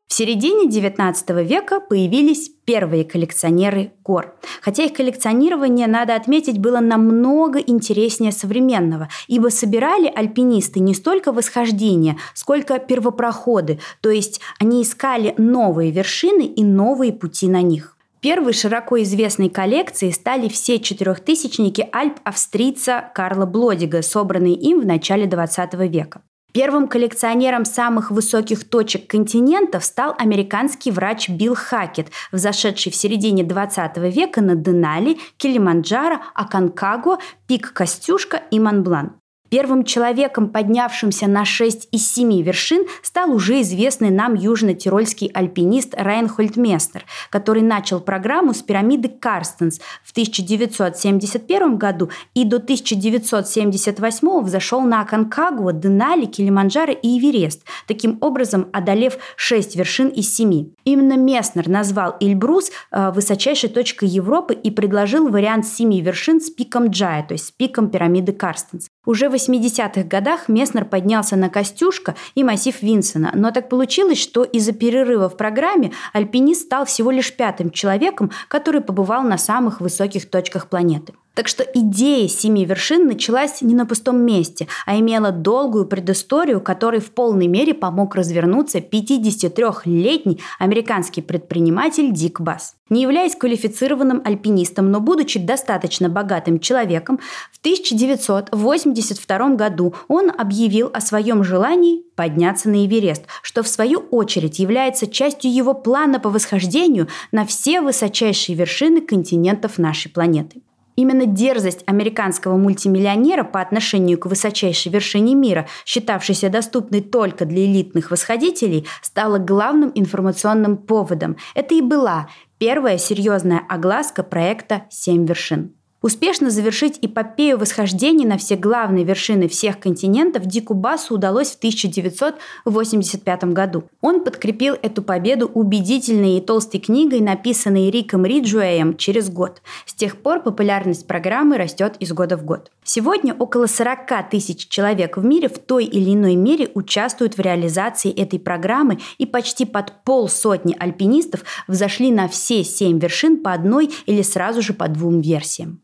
В 0.10 0.14
середине 0.14 0.68
XIX 0.68 1.42
века 1.46 1.80
появились 1.80 2.50
первые 2.66 3.06
коллекционеры 3.06 3.94
гор. 4.04 4.36
Хотя 4.62 4.84
их 4.84 4.92
коллекционирование, 4.92 5.88
надо 5.88 6.16
отметить, 6.16 6.60
было 6.60 6.82
намного 6.82 7.60
интереснее 7.60 8.34
современного, 8.34 9.08
ибо 9.30 9.48
собирали 9.48 10.12
альпинисты 10.14 10.82
не 10.82 10.96
столько 10.96 11.32
восхождения, 11.32 12.18
сколько 12.34 12.78
первопроходы, 12.78 13.80
то 14.02 14.10
есть 14.10 14.42
они 14.60 14.82
искали 14.82 15.34
новые 15.38 15.92
вершины 15.92 16.46
и 16.46 16.66
новые 16.66 17.14
пути 17.14 17.48
на 17.48 17.62
них. 17.62 17.97
Первой 18.20 18.54
широко 18.54 19.02
известной 19.04 19.50
коллекцией 19.50 20.12
стали 20.12 20.48
все 20.48 20.80
четырехтысячники 20.80 21.88
Альп 21.92 22.20
австрийца 22.24 23.12
Карла 23.14 23.46
Блодига, 23.46 24.02
собранные 24.02 24.56
им 24.56 24.82
в 24.82 24.86
начале 24.86 25.26
XX 25.26 25.88
века. 25.88 26.22
Первым 26.52 26.88
коллекционером 26.88 27.66
самых 27.66 28.10
высоких 28.10 28.68
точек 28.68 29.06
континентов 29.06 29.84
стал 29.84 30.16
американский 30.18 30.90
врач 30.90 31.30
Билл 31.30 31.54
Хакет, 31.54 32.08
взошедший 32.32 32.92
в 32.92 32.96
середине 32.96 33.44
20 33.44 33.98
века 33.98 34.42
на 34.42 34.56
Денали, 34.56 35.20
Килиманджаро, 35.38 36.20
Аконкагуа, 36.34 37.20
Пик 37.48 37.74
Костюшка 37.74 38.42
и 38.50 38.60
Монблан. 38.60 39.20
Первым 39.50 39.86
человеком, 39.86 40.50
поднявшимся 40.50 41.28
на 41.28 41.46
6 41.46 41.88
из 41.92 42.14
7 42.14 42.42
вершин, 42.42 42.86
стал 43.02 43.32
уже 43.32 43.62
известный 43.62 44.10
нам 44.10 44.34
южно-тирольский 44.34 45.32
альпинист 45.34 45.94
Райнхольд 45.96 46.58
Местер, 46.58 47.06
который 47.30 47.62
начал 47.62 48.02
программу 48.02 48.54
с 48.54 48.62
пирамиды 48.62 49.08
Карстенс 49.08 49.80
в 50.04 50.12
1971 50.12 51.78
году 51.78 52.10
и 52.34 52.44
до 52.44 52.58
1978 52.58 54.42
взошел 54.42 54.82
на 54.82 55.02
Аконкагуа, 55.02 55.72
Денали, 55.72 56.26
Килиманджаро 56.26 56.92
и 56.92 57.18
Эверест, 57.18 57.64
таким 57.88 58.18
образом 58.22 58.68
одолев 58.74 59.18
6 59.38 59.76
вершин 59.76 60.10
из 60.10 60.36
7. 60.36 60.72
Именно 60.84 61.18
Местнер 61.18 61.70
назвал 61.70 62.18
Эльбрус 62.20 62.72
э, 62.92 63.12
высочайшей 63.12 63.70
точкой 63.70 64.10
Европы 64.10 64.54
и 64.54 64.72
предложил 64.72 65.30
вариант 65.30 65.66
7 65.68 66.02
вершин 66.02 66.42
с 66.42 66.50
пиком 66.50 66.88
Джая, 66.88 67.24
то 67.24 67.34
есть 67.34 67.48
с 67.48 67.52
пиком 67.52 67.90
пирамиды 67.90 68.34
Карстенс. 68.34 68.88
Уже 69.06 69.30
в 69.30 69.37
80-х 69.38 70.04
годах 70.04 70.50
Месснер 70.50 70.86
поднялся 70.86 71.36
на 71.36 71.50
Костюшка 71.50 72.16
и 72.36 72.44
массив 72.44 72.82
Винсона, 72.82 73.32
но 73.34 73.52
так 73.52 73.70
получилось, 73.70 74.22
что 74.22 74.44
из-за 74.44 74.74
перерыва 74.74 75.30
в 75.30 75.38
программе 75.38 75.94
альпинист 76.14 76.64
стал 76.64 76.86
всего 76.86 77.12
лишь 77.12 77.36
пятым 77.36 77.72
человеком, 77.72 78.32
который 78.48 78.82
побывал 78.82 79.24
на 79.24 79.38
самых 79.38 79.80
высоких 79.82 80.30
точках 80.30 80.68
планеты. 80.68 81.14
Так 81.38 81.48
что 81.48 81.64
идея 81.64 82.28
семи 82.28 82.66
вершин 82.66 83.06
началась 83.06 83.62
не 83.62 83.76
на 83.76 83.86
пустом 83.86 84.18
месте, 84.26 84.68
а 84.88 84.98
имела 84.98 85.30
долгую 85.32 85.86
предысторию, 85.86 86.60
которой 86.60 87.00
в 87.00 87.12
полной 87.12 87.46
мере 87.46 87.76
помог 87.76 88.16
развернуться 88.16 88.80
53-летний 88.80 90.40
американский 90.58 91.22
предприниматель 91.22 92.12
Дик 92.12 92.42
Басс. 92.42 92.74
Не 92.90 93.04
являясь 93.04 93.36
квалифицированным 93.36 94.24
альпинистом, 94.26 94.90
но 94.90 95.00
будучи 95.00 95.38
достаточно 95.38 96.10
богатым 96.10 96.60
человеком, 96.60 97.20
в 97.54 97.60
1982 97.60 99.50
году 99.50 99.94
он 100.08 100.32
объявил 100.36 100.90
о 100.92 101.02
своем 101.02 101.44
желании 101.44 102.02
подняться 102.16 102.68
на 102.68 102.84
Эверест, 102.84 103.26
что 103.44 103.62
в 103.62 103.68
свою 103.68 104.00
очередь 104.10 104.58
является 104.58 105.06
частью 105.06 105.54
его 105.54 105.76
плана 105.76 106.20
по 106.20 106.32
восхождению 106.32 107.10
на 107.32 107.46
все 107.46 107.82
высочайшие 107.82 108.56
вершины 108.56 109.02
континентов 109.02 109.78
нашей 109.78 110.10
планеты. 110.10 110.64
Именно 110.98 111.28
дерзость 111.28 111.84
американского 111.86 112.58
мультимиллионера 112.58 113.44
по 113.44 113.62
отношению 113.62 114.18
к 114.18 114.26
высочайшей 114.26 114.92
вершине 114.92 115.36
мира, 115.36 115.68
считавшейся 115.86 116.50
доступной 116.50 117.02
только 117.02 117.46
для 117.46 117.66
элитных 117.66 118.10
восходителей, 118.10 118.88
стала 119.04 119.38
главным 119.38 119.92
информационным 119.94 120.76
поводом. 120.76 121.38
Это 121.54 121.76
и 121.76 121.82
была 121.82 122.30
первая 122.58 122.98
серьезная 122.98 123.62
огласка 123.70 124.24
проекта 124.24 124.86
«Семь 124.90 125.28
вершин». 125.28 125.77
Успешно 126.08 126.50
завершить 126.50 127.00
эпопею 127.02 127.58
восхождений 127.58 128.26
на 128.26 128.38
все 128.38 128.56
главные 128.56 129.04
вершины 129.04 129.50
всех 129.50 129.78
континентов 129.78 130.46
Дику 130.46 130.74
Басу 130.74 131.16
удалось 131.16 131.50
в 131.50 131.58
1985 131.58 133.44
году. 133.52 133.84
Он 134.00 134.24
подкрепил 134.24 134.78
эту 134.82 135.04
победу 135.04 135.48
убедительной 135.48 136.38
и 136.38 136.42
толстой 136.42 136.80
книгой, 136.80 137.20
написанной 137.20 137.92
Риком 137.92 138.26
Риджуэем 138.26 138.96
через 138.96 139.30
год. 139.30 139.62
С 139.86 139.94
тех 139.96 140.16
пор 140.16 140.44
популярность 140.44 141.08
программы 141.08 141.58
растет 141.58 141.98
из 142.00 142.14
года 142.14 142.38
в 142.38 142.46
год. 142.46 142.72
Сегодня 142.86 143.34
около 143.34 143.66
40 143.68 144.30
тысяч 144.32 144.70
человек 144.70 145.18
в 145.18 145.26
мире 145.26 145.50
в 145.50 145.60
той 145.60 145.84
или 145.84 146.14
иной 146.14 146.36
мере 146.36 146.70
участвуют 146.74 147.36
в 147.36 147.42
реализации 147.42 148.14
этой 148.14 148.40
программы, 148.40 149.00
и 149.18 149.26
почти 149.26 149.66
под 149.66 149.92
полсотни 150.06 150.74
альпинистов 150.80 151.44
взошли 151.68 152.12
на 152.12 152.30
все 152.30 152.64
семь 152.64 152.98
вершин 152.98 153.44
по 153.44 153.52
одной 153.52 153.92
или 154.06 154.22
сразу 154.22 154.62
же 154.62 154.72
по 154.72 154.88
двум 154.88 155.20
версиям. 155.20 155.82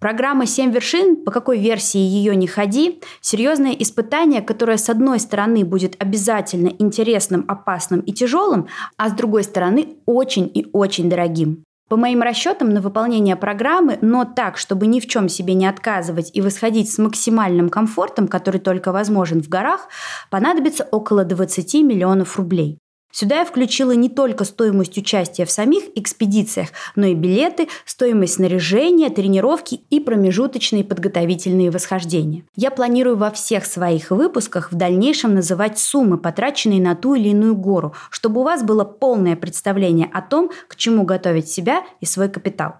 Программа 0.00 0.46
«Семь 0.46 0.70
вершин», 0.70 1.16
по 1.24 1.32
какой 1.32 1.58
версии 1.58 1.98
ее 1.98 2.36
не 2.36 2.46
ходи, 2.46 3.00
серьезное 3.20 3.72
испытание, 3.72 4.42
которое 4.42 4.76
с 4.76 4.88
одной 4.88 5.18
стороны 5.18 5.64
будет 5.64 6.00
обязательно 6.00 6.68
интересным, 6.78 7.44
опасным 7.48 8.00
и 8.00 8.12
тяжелым, 8.12 8.68
а 8.96 9.08
с 9.08 9.12
другой 9.12 9.42
стороны 9.42 9.96
очень 10.06 10.48
и 10.54 10.68
очень 10.72 11.10
дорогим. 11.10 11.64
По 11.88 11.96
моим 11.96 12.22
расчетам, 12.22 12.70
на 12.70 12.80
выполнение 12.80 13.34
программы, 13.34 13.98
но 14.00 14.24
так, 14.24 14.56
чтобы 14.56 14.86
ни 14.86 15.00
в 15.00 15.08
чем 15.08 15.28
себе 15.28 15.54
не 15.54 15.66
отказывать 15.66 16.30
и 16.32 16.42
восходить 16.42 16.92
с 16.92 16.98
максимальным 16.98 17.68
комфортом, 17.68 18.28
который 18.28 18.60
только 18.60 18.92
возможен 18.92 19.42
в 19.42 19.48
горах, 19.48 19.88
понадобится 20.30 20.86
около 20.90 21.24
20 21.24 21.74
миллионов 21.82 22.36
рублей. 22.36 22.78
Сюда 23.10 23.40
я 23.40 23.44
включила 23.44 23.92
не 23.92 24.08
только 24.08 24.44
стоимость 24.44 24.98
участия 24.98 25.44
в 25.44 25.50
самих 25.50 25.84
экспедициях, 25.94 26.68
но 26.94 27.06
и 27.06 27.14
билеты, 27.14 27.68
стоимость 27.84 28.34
снаряжения, 28.34 29.08
тренировки 29.10 29.80
и 29.90 29.98
промежуточные 29.98 30.84
подготовительные 30.84 31.70
восхождения. 31.70 32.44
Я 32.54 32.70
планирую 32.70 33.16
во 33.16 33.30
всех 33.30 33.64
своих 33.64 34.10
выпусках 34.10 34.72
в 34.72 34.76
дальнейшем 34.76 35.34
называть 35.34 35.78
суммы, 35.78 36.18
потраченные 36.18 36.80
на 36.80 36.94
ту 36.94 37.14
или 37.14 37.30
иную 37.30 37.56
гору, 37.56 37.94
чтобы 38.10 38.40
у 38.40 38.44
вас 38.44 38.62
было 38.62 38.84
полное 38.84 39.36
представление 39.36 40.08
о 40.12 40.20
том, 40.20 40.50
к 40.68 40.76
чему 40.76 41.04
готовить 41.04 41.48
себя 41.48 41.84
и 42.00 42.06
свой 42.06 42.28
капитал. 42.28 42.76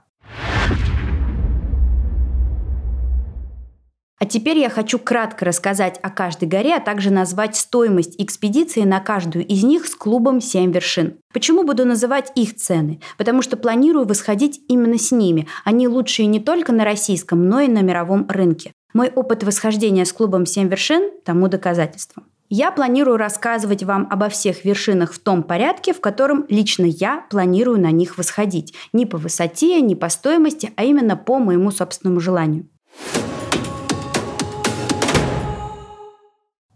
А 4.20 4.26
теперь 4.26 4.58
я 4.58 4.68
хочу 4.68 4.98
кратко 4.98 5.44
рассказать 5.44 5.98
о 6.02 6.10
каждой 6.10 6.48
горе, 6.48 6.74
а 6.74 6.80
также 6.80 7.10
назвать 7.10 7.54
стоимость 7.54 8.16
экспедиции 8.18 8.82
на 8.82 8.98
каждую 8.98 9.46
из 9.46 9.62
них 9.62 9.86
с 9.86 9.94
клубом 9.94 10.40
7 10.40 10.72
вершин. 10.72 11.18
Почему 11.32 11.62
буду 11.62 11.84
называть 11.84 12.32
их 12.34 12.56
цены? 12.56 13.00
Потому 13.16 13.42
что 13.42 13.56
планирую 13.56 14.06
восходить 14.06 14.60
именно 14.68 14.98
с 14.98 15.12
ними. 15.12 15.46
Они 15.64 15.86
лучшие 15.86 16.26
не 16.26 16.40
только 16.40 16.72
на 16.72 16.84
российском, 16.84 17.48
но 17.48 17.60
и 17.60 17.68
на 17.68 17.82
мировом 17.82 18.26
рынке. 18.28 18.72
Мой 18.92 19.08
опыт 19.08 19.44
восхождения 19.44 20.04
с 20.04 20.12
клубом 20.12 20.46
7 20.46 20.68
вершин 20.68 21.10
тому 21.24 21.46
доказательство. 21.46 22.24
Я 22.50 22.72
планирую 22.72 23.18
рассказывать 23.18 23.84
вам 23.84 24.08
обо 24.10 24.30
всех 24.30 24.64
вершинах 24.64 25.12
в 25.12 25.18
том 25.18 25.42
порядке, 25.42 25.92
в 25.92 26.00
котором 26.00 26.46
лично 26.48 26.86
я 26.86 27.26
планирую 27.30 27.78
на 27.78 27.92
них 27.92 28.18
восходить. 28.18 28.74
Не 28.92 29.06
по 29.06 29.18
высоте, 29.18 29.80
не 29.82 29.94
по 29.94 30.08
стоимости, 30.08 30.72
а 30.74 30.84
именно 30.84 31.14
по 31.14 31.38
моему 31.38 31.70
собственному 31.70 32.20
желанию. 32.20 32.66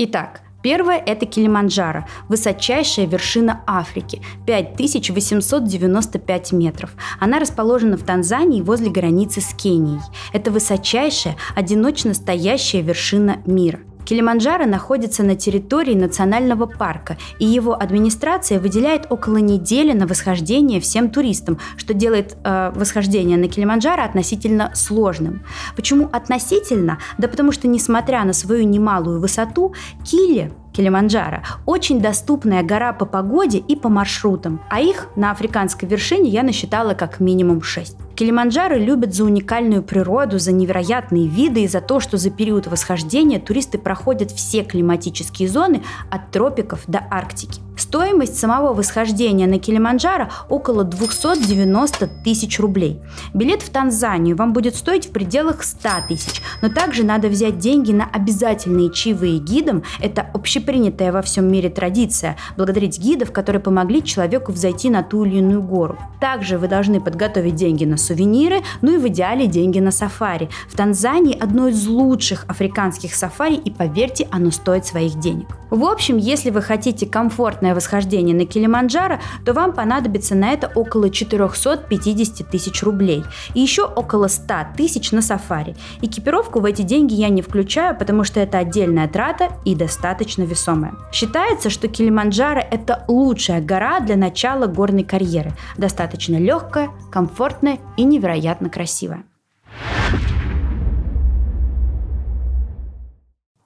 Итак, 0.05 0.41
Первое– 0.65 1.01
это 1.07 1.27
Килиманджаро, 1.27 2.07
высочайшая 2.29 3.07
вершина 3.07 3.63
Африки, 3.69 4.21
5895 4.47 6.53
метров. 6.53 6.91
Она 7.21 7.39
расположена 7.39 7.97
в 7.97 8.05
Танзании 8.05 8.63
возле 8.63 8.91
границы 8.91 9.41
с 9.41 9.55
Кенией. 9.55 10.01
Это 10.33 10.51
высочайшая, 10.51 11.37
одиночно 11.55 12.15
стоящая 12.15 12.81
вершина 12.81 13.43
мира– 13.47 13.79
Килиманджаро 14.05 14.67
находится 14.67 15.23
на 15.23 15.37
территории 15.37 15.95
национального 15.95 16.67
парка, 16.67 17.17
и 17.39 17.47
его 17.47 17.75
администрация 17.75 18.59
выделяет 18.59 19.07
около 19.11 19.39
недели 19.39 19.93
на 19.93 20.07
восхождение 20.07 20.81
всем 20.81 21.11
туристам, 21.11 21.59
что 21.77 21.95
делает 21.95 22.37
э, 22.45 22.73
восхождение 22.75 23.39
на 23.39 23.49
Килиманджаро 23.49 24.03
относительно 24.03 24.71
сложным. 24.75 25.43
Почему 25.77 26.09
относительно? 26.13 26.99
Да 27.19 27.29
потому 27.29 27.53
что, 27.53 27.69
несмотря 27.69 28.25
на 28.25 28.33
свою 28.33 28.65
немалую 28.65 29.21
высоту, 29.21 29.75
Кили 30.05 30.53
Килиманджаро– 30.73 31.43
очень 31.67 32.01
доступная 32.01 32.63
гора 32.63 32.93
по 32.93 33.05
погоде 33.05 33.59
и 33.59 33.77
по 33.77 33.89
маршрутам, 33.89 34.61
а 34.71 34.81
их 34.81 35.09
на 35.17 35.31
африканской 35.31 35.89
вершине 35.89 36.31
я 36.31 36.43
насчитала 36.43 36.95
как 36.95 37.21
минимум 37.21 37.63
6. 37.63 37.97
Килиманджаро 38.15 38.77
любят 38.77 39.15
за 39.15 39.25
уникальную 39.25 39.83
природу, 39.83 40.39
за 40.39 40.53
невероятные 40.53 41.27
виды 41.27 41.65
и 41.65 41.69
за 41.69 41.81
то, 41.81 42.01
что 42.01 42.17
за 42.17 42.31
период 42.31 42.67
восхождения 42.67 43.41
туристы 43.41 43.79
проходят 43.79 44.31
все 44.31 44.65
климатические 44.65 45.49
зоны 45.49 45.83
от 46.11 46.31
тропиков 46.31 46.83
до 46.87 47.01
Арктики. 47.11 47.61
Стоимость 47.83 48.39
самого 48.39 48.75
восхождения 48.75 49.49
на 49.49 49.59
Килиманджаро 49.59 50.29
около 50.49 50.85
290 50.85 52.09
тысяч 52.25 52.61
рублей. 52.61 53.01
Билет 53.35 53.61
в 53.63 53.71
Танзанию 53.71 54.37
вам 54.37 54.53
будет 54.53 54.77
стоить 54.77 55.09
в 55.09 55.11
пределах 55.11 55.65
100 55.65 55.89
тысяч, 56.09 56.43
но 56.63 56.69
также 56.69 57.03
надо 57.03 57.27
взять 57.27 57.59
деньги 57.59 57.91
на 57.91 58.05
обязательные 58.05 58.93
чаевые 58.93 59.39
гидам. 59.39 59.83
Это 60.01 60.25
общепринятая 60.33 61.11
во 61.11 61.23
всем 61.23 61.51
мире 61.51 61.71
традиция– 61.71 62.37
благодарить 62.57 63.01
гидов, 63.01 63.33
которые 63.33 63.61
помогли 63.61 64.05
человеку 64.05 64.53
взойти 64.53 64.89
на 64.89 65.03
ту 65.03 65.25
или 65.25 65.39
иную 65.39 65.61
гору. 65.61 65.99
Также 66.21 66.59
вы 66.59 66.69
должны 66.69 67.01
подготовить 67.01 67.57
деньги 67.57 67.85
на 67.85 67.97
сувениры, 67.97 68.61
ну 68.81 68.95
и 68.95 68.99
в 68.99 69.09
идеале 69.09 69.49
деньги 69.49 69.81
на 69.81 69.91
сафари. 69.91 70.51
В 70.69 70.77
Танзании 70.77 71.37
одно 71.37 71.67
из 71.67 71.85
лучших 71.89 72.45
африканских 72.47 73.17
сафари, 73.17 73.57
и 73.57 73.73
поверьте, 73.73 74.29
оно 74.31 74.53
стоит 74.53 74.87
своих 74.87 75.19
денег. 75.19 75.49
В 75.69 75.85
общем, 75.85 76.17
если 76.19 76.51
вы 76.51 76.63
хотите 76.63 77.07
комфортное 77.07 77.72
восхождение 77.75 78.35
на 78.35 78.47
Килиманджаро, 78.47 79.19
то 79.45 79.53
вам 79.53 79.73
понадобится 79.73 80.35
на 80.35 80.53
это 80.53 80.71
около 80.75 81.11
450 81.11 82.49
тысяч 82.49 82.83
рублей 82.83 83.25
и 83.55 83.61
еще 83.61 83.85
около 83.85 84.29
100 84.29 84.55
тысяч 84.77 85.13
на 85.13 85.23
сафари. 85.23 85.75
Экипировку 86.01 86.61
в 86.61 86.65
эти 86.65 86.83
деньги 86.83 87.15
я 87.15 87.29
не 87.29 87.43
включаю, 87.43 87.97
потому 87.97 88.25
что 88.25 88.41
это 88.41 88.59
отдельная 88.59 89.09
трата 89.09 89.51
и 89.65 89.75
достаточно 89.75 90.43
весомая. 90.43 90.95
Считается, 91.13 91.71
что 91.71 91.89
Килиманджаро– 91.89 92.61
это 92.71 93.05
лучшая 93.09 93.61
гора 93.61 94.01
для 94.01 94.17
начала 94.17 94.67
горной 94.67 95.05
карьеры. 95.05 95.53
Достаточно 95.77 96.37
легкая, 96.37 96.91
комфортная 97.11 97.79
и 97.97 98.05
невероятно 98.05 98.69
красивая. 98.69 99.25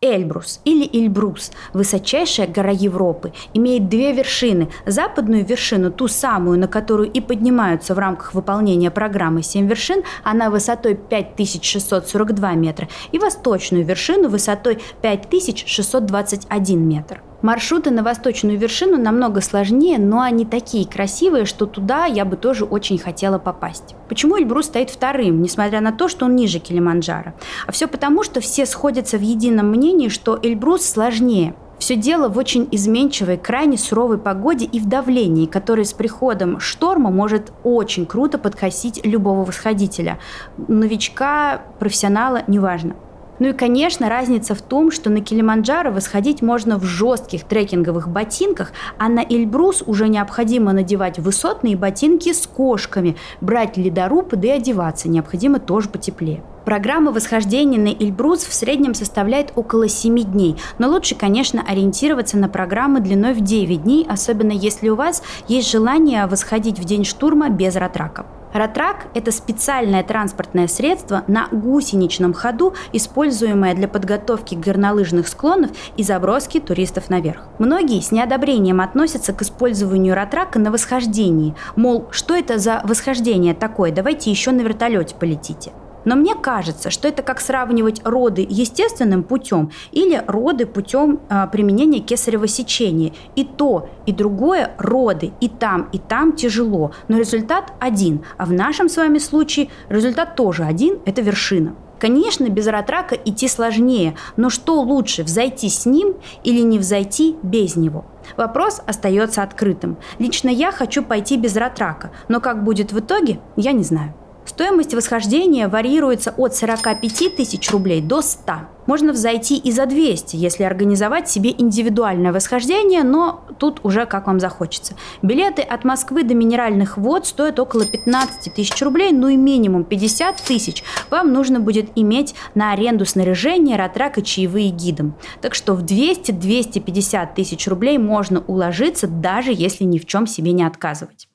Эльбрус 0.02 0.60
или 0.64 0.88
Эльбрус, 0.92 1.52
высочайшая 1.72 2.46
гора 2.46 2.70
Европы, 2.70 3.32
имеет 3.54 3.88
две 3.88 4.12
вершины. 4.12 4.68
Западную 4.84 5.44
вершину, 5.44 5.90
ту 5.90 6.06
самую, 6.06 6.58
на 6.58 6.68
которую 6.68 7.10
и 7.10 7.20
поднимаются 7.20 7.94
в 7.94 7.98
рамках 7.98 8.34
выполнения 8.34 8.90
программы 8.90 9.42
«Семь 9.42 9.66
вершин», 9.66 10.02
она 10.22 10.50
высотой 10.50 10.96
5642 10.96 12.52
метра, 12.52 12.88
и 13.12 13.18
восточную 13.18 13.84
вершину 13.84 14.28
высотой 14.28 14.78
5621 15.00 16.88
метр. 16.88 17.22
Маршруты 17.46 17.92
на 17.92 18.02
восточную 18.02 18.58
вершину 18.58 18.96
намного 18.96 19.40
сложнее, 19.40 20.00
но 20.00 20.20
они 20.20 20.44
такие 20.44 20.84
красивые, 20.84 21.44
что 21.44 21.66
туда 21.66 22.04
я 22.04 22.24
бы 22.24 22.36
тоже 22.36 22.64
очень 22.64 22.98
хотела 22.98 23.38
попасть. 23.38 23.94
Почему 24.08 24.36
Эльбрус 24.36 24.66
стоит 24.66 24.90
вторым, 24.90 25.42
несмотря 25.42 25.80
на 25.80 25.92
то, 25.92 26.08
что 26.08 26.24
он 26.24 26.34
ниже 26.34 26.58
Килиманджаро? 26.58 27.34
А 27.64 27.70
все 27.70 27.86
потому, 27.86 28.24
что 28.24 28.40
все 28.40 28.66
сходятся 28.66 29.16
в 29.16 29.20
едином 29.20 29.68
мнении, 29.68 30.08
что 30.08 30.36
Эльбрус 30.42 30.84
сложнее. 30.84 31.54
Все 31.78 31.94
дело 31.94 32.28
в 32.28 32.36
очень 32.36 32.66
изменчивой, 32.72 33.36
крайне 33.36 33.78
суровой 33.78 34.18
погоде 34.18 34.64
и 34.64 34.80
в 34.80 34.88
давлении, 34.88 35.46
которое 35.46 35.84
с 35.84 35.92
приходом 35.92 36.58
шторма 36.58 37.12
может 37.12 37.52
очень 37.62 38.06
круто 38.06 38.38
подкосить 38.38 39.06
любого 39.06 39.44
восходителя. 39.44 40.18
Новичка, 40.66 41.62
профессионала, 41.78 42.42
неважно. 42.48 42.96
Ну 43.38 43.48
и, 43.48 43.52
конечно, 43.52 44.08
разница 44.08 44.54
в 44.54 44.62
том, 44.62 44.90
что 44.90 45.10
на 45.10 45.20
Килиманджаро 45.20 45.90
восходить 45.90 46.40
можно 46.40 46.78
в 46.78 46.84
жестких 46.84 47.44
трекинговых 47.44 48.08
ботинках, 48.08 48.72
а 48.98 49.08
на 49.08 49.20
Эльбрус 49.20 49.82
уже 49.86 50.08
необходимо 50.08 50.72
надевать 50.72 51.18
высотные 51.18 51.76
ботинки 51.76 52.32
с 52.32 52.46
кошками, 52.46 53.16
брать 53.40 53.76
ледоруб, 53.76 54.34
да 54.34 54.48
и 54.48 54.50
одеваться 54.52 55.08
необходимо 55.08 55.58
тоже 55.58 55.88
потеплее. 55.88 56.42
Программа 56.64 57.12
восхождения 57.12 57.78
на 57.78 57.88
Эльбрус 57.88 58.44
в 58.44 58.52
среднем 58.52 58.94
составляет 58.94 59.52
около 59.54 59.86
7 59.86 60.18
дней, 60.24 60.56
но 60.78 60.88
лучше, 60.88 61.14
конечно, 61.14 61.62
ориентироваться 61.64 62.38
на 62.38 62.48
программы 62.48 63.00
длиной 63.00 63.34
в 63.34 63.40
9 63.40 63.84
дней, 63.84 64.04
особенно 64.08 64.52
если 64.52 64.88
у 64.88 64.96
вас 64.96 65.22
есть 65.46 65.70
желание 65.70 66.26
восходить 66.26 66.80
в 66.80 66.84
день 66.84 67.04
штурма 67.04 67.50
без 67.50 67.76
ратраков. 67.76 68.26
Ратрак– 68.56 69.08
это 69.14 69.32
специальное 69.32 70.02
транспортное 70.02 70.66
средство 70.66 71.24
на 71.26 71.48
гусеничном 71.52 72.32
ходу, 72.32 72.72
используемое 72.92 73.74
для 73.74 73.86
подготовки 73.86 74.54
горнолыжных 74.54 75.28
склонов 75.28 75.72
и 75.98 76.02
заброски 76.02 76.58
туристов 76.58 77.10
наверх. 77.10 77.42
Многие 77.58 78.00
с 78.00 78.12
неодобрением 78.12 78.80
относятся 78.80 79.34
к 79.34 79.42
использованию 79.42 80.14
ратрака 80.14 80.58
на 80.58 80.70
восхождении. 80.70 81.54
Мол, 81.76 82.06
что 82.10 82.34
это 82.34 82.58
за 82.58 82.80
восхождение 82.84 83.52
такое, 83.52 83.92
давайте 83.92 84.30
еще 84.30 84.52
на 84.52 84.62
вертолете 84.62 85.14
полетите. 85.14 85.72
Но 86.06 86.14
мне 86.14 86.34
кажется, 86.34 86.90
что 86.90 87.08
это 87.08 87.22
как 87.22 87.40
сравнивать 87.40 88.00
роды 88.04 88.46
естественным 88.48 89.24
путем 89.24 89.72
или 89.90 90.22
роды 90.26 90.64
путем 90.64 91.20
э, 91.28 91.48
применения 91.52 91.98
кесарево 91.98 92.46
сечения. 92.46 93.12
И 93.34 93.44
то, 93.44 93.90
и 94.06 94.12
другое 94.12 94.70
роды, 94.78 95.32
и 95.40 95.48
там, 95.48 95.88
и 95.92 95.98
там 95.98 96.32
тяжело, 96.32 96.92
но 97.08 97.18
результат 97.18 97.72
один. 97.80 98.24
А 98.38 98.46
в 98.46 98.52
нашем 98.52 98.88
с 98.88 98.96
вами 98.96 99.18
случае 99.18 99.68
результат 99.88 100.36
тоже 100.36 100.62
один– 100.62 101.00
это 101.04 101.20
вершина. 101.20 101.74
Конечно, 101.98 102.48
без 102.50 102.66
ратрака 102.66 103.16
идти 103.16 103.48
сложнее, 103.48 104.16
но 104.36 104.50
что 104.50 104.80
лучше, 104.80 105.24
взойти 105.24 105.68
с 105.68 105.86
ним 105.86 106.14
или 106.44 106.60
не 106.60 106.78
взойти 106.78 107.36
без 107.42 107.74
него? 107.74 108.04
Вопрос 108.36 108.80
остается 108.86 109.42
открытым. 109.42 109.96
Лично 110.18 110.50
я 110.50 110.70
хочу 110.70 111.02
пойти 111.02 111.36
без 111.36 111.56
ратрака, 111.56 112.12
но 112.28 112.40
как 112.40 112.62
будет 112.62 112.92
в 112.92 113.00
итоге, 113.00 113.40
я 113.56 113.72
не 113.72 113.82
знаю. 113.82 114.14
Стоимость 114.46 114.94
восхождения 114.94 115.68
варьируется 115.68 116.32
от 116.36 116.54
45 116.54 117.36
тысяч 117.36 117.70
рублей 117.70 118.00
до 118.00 118.22
100. 118.22 118.52
Можно 118.86 119.12
взойти 119.12 119.56
и 119.56 119.72
за 119.72 119.86
200, 119.86 120.36
если 120.36 120.62
организовать 120.62 121.28
себе 121.28 121.50
индивидуальное 121.50 122.32
восхождение, 122.32 123.02
но 123.02 123.44
тут 123.58 123.80
уже 123.82 124.06
как 124.06 124.28
вам 124.28 124.38
захочется. 124.38 124.94
Билеты 125.22 125.62
от 125.62 125.84
Москвы 125.84 126.22
до 126.22 126.34
Минеральных 126.34 126.96
вод 126.96 127.26
стоят 127.26 127.58
около 127.58 127.84
15 127.84 128.54
тысяч 128.54 128.80
рублей, 128.80 129.12
ну 129.12 129.26
и 129.28 129.36
минимум 129.36 129.82
50 129.82 130.36
тысяч 130.36 130.84
вам 131.10 131.32
нужно 131.32 131.58
будет 131.58 131.90
иметь 131.96 132.36
на 132.54 132.72
аренду 132.72 133.04
снаряжения, 133.04 133.76
ратрак 133.76 134.18
и 134.18 134.22
чаевые 134.22 134.70
гидом. 134.70 135.16
Так 135.42 135.56
что 135.56 135.74
в 135.74 135.82
200-250 135.82 137.34
тысяч 137.34 137.66
рублей 137.66 137.98
можно 137.98 138.40
уложиться, 138.46 139.08
даже 139.08 139.52
если 139.52 139.82
ни 139.82 139.98
в 139.98 140.06
чем 140.06 140.28
себе 140.28 140.52
не 140.52 140.62
отказывать. 140.62 141.28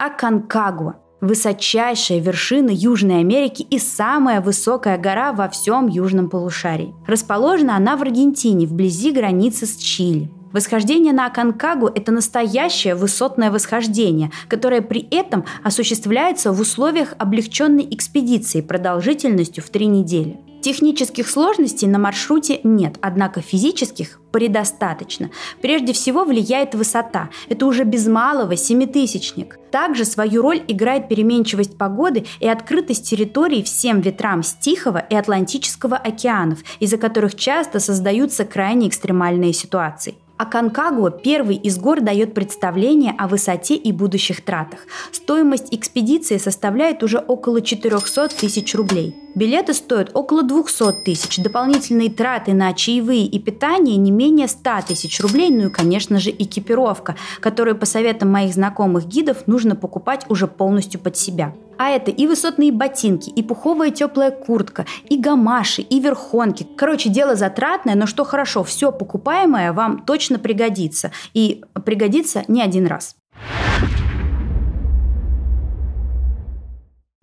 Аконкагуа– 0.00 0.94
высочайшая 1.20 2.20
вершина 2.20 2.70
Южной 2.70 3.20
Америки 3.20 3.60
и 3.60 3.78
самая 3.78 4.40
высокая 4.40 4.96
гора 4.96 5.34
во 5.34 5.46
всем 5.50 5.88
южном 5.88 6.30
полушарии. 6.30 6.94
Расположена 7.06 7.76
она 7.76 7.98
в 7.98 8.02
Аргентине, 8.02 8.66
вблизи 8.66 9.12
границы 9.12 9.66
с 9.66 9.76
Чили. 9.76 10.30
Восхождение 10.52 11.12
на 11.12 11.26
Аконкагу– 11.26 11.86
это 11.94 12.10
настоящее 12.10 12.96
высотное 12.96 13.50
восхождение, 13.52 14.32
которое 14.48 14.80
при 14.80 15.06
этом 15.10 15.44
осуществляется 15.62 16.52
в 16.52 16.60
условиях 16.60 17.14
облегченной 17.18 17.86
экспедиции 17.90 18.60
продолжительностью 18.60 19.62
в 19.62 19.70
три 19.70 19.86
недели. 19.86 20.40
Технических 20.60 21.30
сложностей 21.30 21.88
на 21.88 21.98
маршруте 21.98 22.60
нет, 22.64 22.96
однако 23.00 23.40
физических 23.40 24.20
предостаточно. 24.30 25.30
Прежде 25.62 25.94
всего 25.94 26.24
влияет 26.24 26.74
высота. 26.74 27.30
Это 27.48 27.64
уже 27.64 27.84
без 27.84 28.06
малого 28.06 28.56
семитысячник. 28.56 29.58
Также 29.70 30.04
свою 30.04 30.42
роль 30.42 30.62
играет 30.68 31.08
переменчивость 31.08 31.78
погоды 31.78 32.26
и 32.40 32.48
открытость 32.48 33.08
территории 33.08 33.62
всем 33.62 34.00
ветрам 34.00 34.42
с 34.42 34.52
Тихого 34.52 34.98
и 34.98 35.14
Атлантического 35.14 35.96
океанов, 35.96 36.58
из-за 36.78 36.98
которых 36.98 37.36
часто 37.36 37.80
создаются 37.80 38.44
крайне 38.44 38.88
экстремальные 38.88 39.54
ситуации. 39.54 40.16
А 40.40 40.46
Конкагуа 40.46 41.10
первый 41.10 41.56
из 41.56 41.76
гор 41.76 42.00
дает 42.00 42.32
представление 42.32 43.14
о 43.18 43.28
высоте 43.28 43.74
и 43.74 43.92
будущих 43.92 44.42
тратах. 44.42 44.86
Стоимость 45.12 45.66
экспедиции 45.70 46.38
составляет 46.38 47.02
уже 47.02 47.18
около 47.18 47.60
400 47.60 48.28
тысяч 48.28 48.74
рублей. 48.74 49.14
Билеты 49.34 49.74
стоят 49.74 50.12
около 50.14 50.42
200 50.42 51.04
тысяч, 51.04 51.36
дополнительные 51.36 52.08
траты 52.08 52.54
на 52.54 52.72
чаевые 52.72 53.26
и 53.26 53.38
питание 53.38 53.98
не 53.98 54.10
менее 54.10 54.48
100 54.48 54.70
тысяч 54.88 55.20
рублей, 55.20 55.50
ну 55.50 55.66
и, 55.66 55.70
конечно 55.70 56.18
же, 56.18 56.30
экипировка, 56.30 57.16
которую 57.40 57.76
по 57.76 57.84
советам 57.84 58.32
моих 58.32 58.54
знакомых 58.54 59.06
гидов 59.06 59.46
нужно 59.46 59.76
покупать 59.76 60.24
уже 60.30 60.46
полностью 60.46 61.00
под 61.00 61.18
себя. 61.18 61.54
А 61.80 61.88
это 61.88 62.10
и 62.10 62.26
высотные 62.26 62.72
ботинки, 62.72 63.30
и 63.30 63.42
пуховая 63.42 63.90
теплая 63.90 64.30
куртка, 64.30 64.84
и 65.08 65.16
гамаши, 65.16 65.80
и 65.80 65.98
верхонки. 65.98 66.66
Короче, 66.76 67.08
дело 67.08 67.36
затратное, 67.36 67.94
но 67.94 68.04
что 68.04 68.24
хорошо, 68.24 68.64
все 68.64 68.92
покупаемое 68.92 69.72
вам 69.72 70.00
точно 70.04 70.38
пригодится. 70.38 71.10
И 71.32 71.64
пригодится 71.82 72.44
не 72.48 72.60
один 72.60 72.86
раз. 72.86 73.16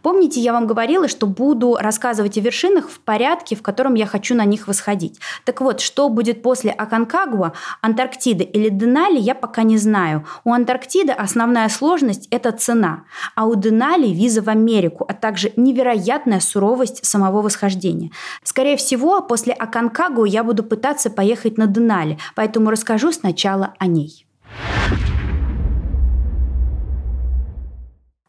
Помните, 0.08 0.40
я 0.40 0.54
вам 0.54 0.68
говорила, 0.68 1.10
что 1.10 1.28
буду 1.28 1.76
рассказывать 1.78 2.38
о 2.38 2.40
вершинах 2.40 2.90
в 2.90 3.02
порядке, 3.02 3.58
в 3.58 3.62
котором 3.62 3.94
я 3.96 4.06
хочу 4.06 4.36
на 4.36 4.46
них 4.46 4.70
восходить. 4.70 5.20
Так 5.44 5.60
вот, 5.60 5.82
что 5.82 6.08
будет 6.08 6.42
после 6.42 6.72
Аконкагуа, 6.72 7.52
Антарктиды 7.82 8.46
или 8.46 8.70
Денали, 8.70 9.20
я 9.20 9.36
пока 9.36 9.64
не 9.64 9.78
знаю. 9.78 10.26
У 10.46 10.54
Антарктиды 10.54 11.12
основная 11.12 11.68
сложность– 11.68 12.30
это 12.32 12.54
цена, 12.54 13.04
а 13.36 13.48
у 13.48 13.56
Денали– 13.56 14.08
виза 14.14 14.42
в 14.42 14.48
Америку, 14.48 15.04
а 15.10 15.14
также 15.14 15.52
невероятная 15.58 16.40
суровость 16.40 17.06
самого 17.06 17.42
восхождения. 17.42 18.12
Скорее 18.44 18.78
всего, 18.78 19.22
после 19.22 19.52
Аконкагуа 19.52 20.26
я 20.26 20.46
буду 20.46 20.64
пытаться 20.64 21.10
поехать 21.10 21.58
на 21.58 21.68
Денали, 21.68 22.18
поэтому 22.34 22.70
расскажу 22.70 23.12
сначала 23.12 23.74
о 23.78 23.88
ней. 23.88 24.26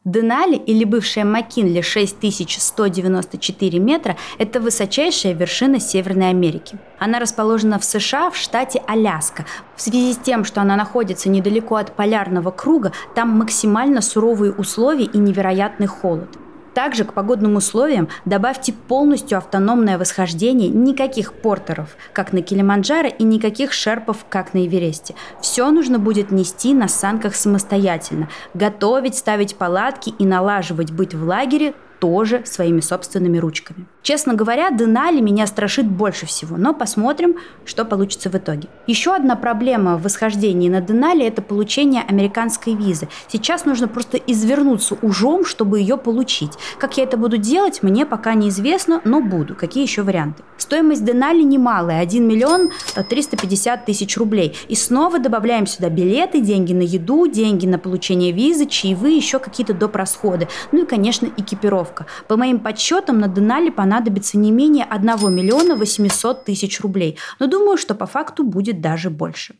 Денали 0.08 0.56
или 0.56 0.84
бывшая 0.84 1.24
Макинли 1.24 1.82
6194 1.82 3.78
метра– 3.78 4.16
это 4.38 4.58
высочайшая 4.58 5.34
вершина 5.34 5.80
Северной 5.80 6.30
Америки. 6.30 6.78
Она 6.98 7.18
расположена 7.18 7.78
в 7.78 7.84
США 7.84 8.30
в 8.30 8.36
штате 8.36 8.82
Аляска. 8.86 9.44
В 9.76 9.82
связи 9.82 10.14
с 10.14 10.16
тем, 10.16 10.44
что 10.44 10.62
она 10.62 10.76
находится 10.76 11.28
недалеко 11.28 11.76
от 11.76 11.94
полярного 11.94 12.50
круга, 12.50 12.92
там 13.14 13.28
максимально 13.38 14.00
суровые 14.00 14.50
условия 14.52 15.04
и 15.04 15.18
невероятный 15.18 15.88
холод. 15.88 16.38
Также 16.78 17.04
к 17.04 17.12
погодным 17.12 17.56
условиям 17.56 18.08
добавьте 18.24 18.72
полностью 18.72 19.36
автономное 19.36 19.98
восхождение, 19.98 20.68
никаких 20.68 21.32
портеров, 21.32 21.96
как 22.12 22.32
на 22.32 22.40
Килиманджаро, 22.40 23.08
и 23.08 23.24
никаких 23.24 23.72
шерпов, 23.72 24.18
как 24.28 24.54
на 24.54 24.64
Эвересте. 24.64 25.16
Все 25.40 25.72
нужно 25.72 25.98
будет 25.98 26.30
нести 26.30 26.74
на 26.74 26.86
санках 26.86 27.34
самостоятельно, 27.34 28.28
готовить, 28.54 29.16
ставить 29.16 29.56
палатки 29.56 30.14
и 30.20 30.24
налаживать 30.24 30.92
быть 30.92 31.14
в 31.14 31.26
лагере 31.26 31.74
тоже 31.98 32.42
своими 32.44 32.80
собственными 32.80 33.38
ручками. 33.38 33.87
Честно 34.02 34.34
говоря, 34.34 34.70
Денали 34.70 35.20
меня 35.20 35.46
страшит 35.46 35.87
больше 35.87 36.24
всего, 36.24 36.56
но 36.56 36.72
посмотрим, 36.72 37.37
что 37.66 37.84
получится 37.84 38.30
в 38.30 38.34
итоге. 38.34 38.68
Еще 38.87 39.14
одна 39.14 39.37
проблема 39.37 39.96
в 39.96 40.02
восхождении 40.02 40.68
на 40.68 40.80
Денали– 40.80 41.26
это 41.26 41.42
получение 41.42 42.02
американской 42.08 42.74
визы. 42.74 43.08
Сейчас 43.26 43.66
нужно 43.66 43.87
просто 43.88 44.16
извернуться 44.16 44.96
ужом, 45.02 45.44
чтобы 45.44 45.80
ее 45.80 45.98
получить. 45.98 46.52
Как 46.78 46.96
я 46.96 47.04
это 47.04 47.16
буду 47.16 47.37
делать, 47.37 47.82
мне 47.82 48.06
пока 48.06 48.34
неизвестно, 48.34 49.02
но 49.04 49.20
буду. 49.20 49.54
Какие 49.54 49.82
еще 49.82 50.02
варианты? 50.02 50.42
Стоимость 50.56 51.04
Денали 51.04 51.42
немалая– 51.42 52.00
1 52.02 52.26
миллион 52.26 52.70
350 53.08 53.84
тысяч 53.84 54.16
рублей. 54.16 54.56
И 54.68 54.74
снова 54.74 55.18
добавляем 55.18 55.66
сюда 55.66 55.90
билеты, 55.90 56.40
деньги 56.40 56.72
на 56.72 56.82
еду, 56.82 57.26
деньги 57.26 57.66
на 57.66 57.78
получение 57.78 58.32
визы, 58.32 58.66
чаевые, 58.66 59.16
еще 59.16 59.38
какие-то 59.38 59.74
доп. 59.74 59.96
расходы. 59.96 60.48
Ну 60.72 60.84
и, 60.84 60.87
конечно, 60.87 61.28
экипировка. 61.88 62.07
По 62.27 62.37
моим 62.37 62.61
подсчетам, 62.61 63.18
на 63.18 63.29
Денали 63.29 63.70
понадобится 63.70 64.38
не 64.38 64.53
менее 64.53 64.85
1 64.85 65.35
миллиона 65.35 65.74
800 65.74 66.44
тысяч 66.44 66.81
рублей. 66.81 67.18
Но 67.40 67.46
думаю, 67.46 67.77
что 67.77 67.94
по 67.94 68.07
факту 68.07 68.44
будет 68.44 68.81
даже 68.81 69.11
больше. 69.11 69.55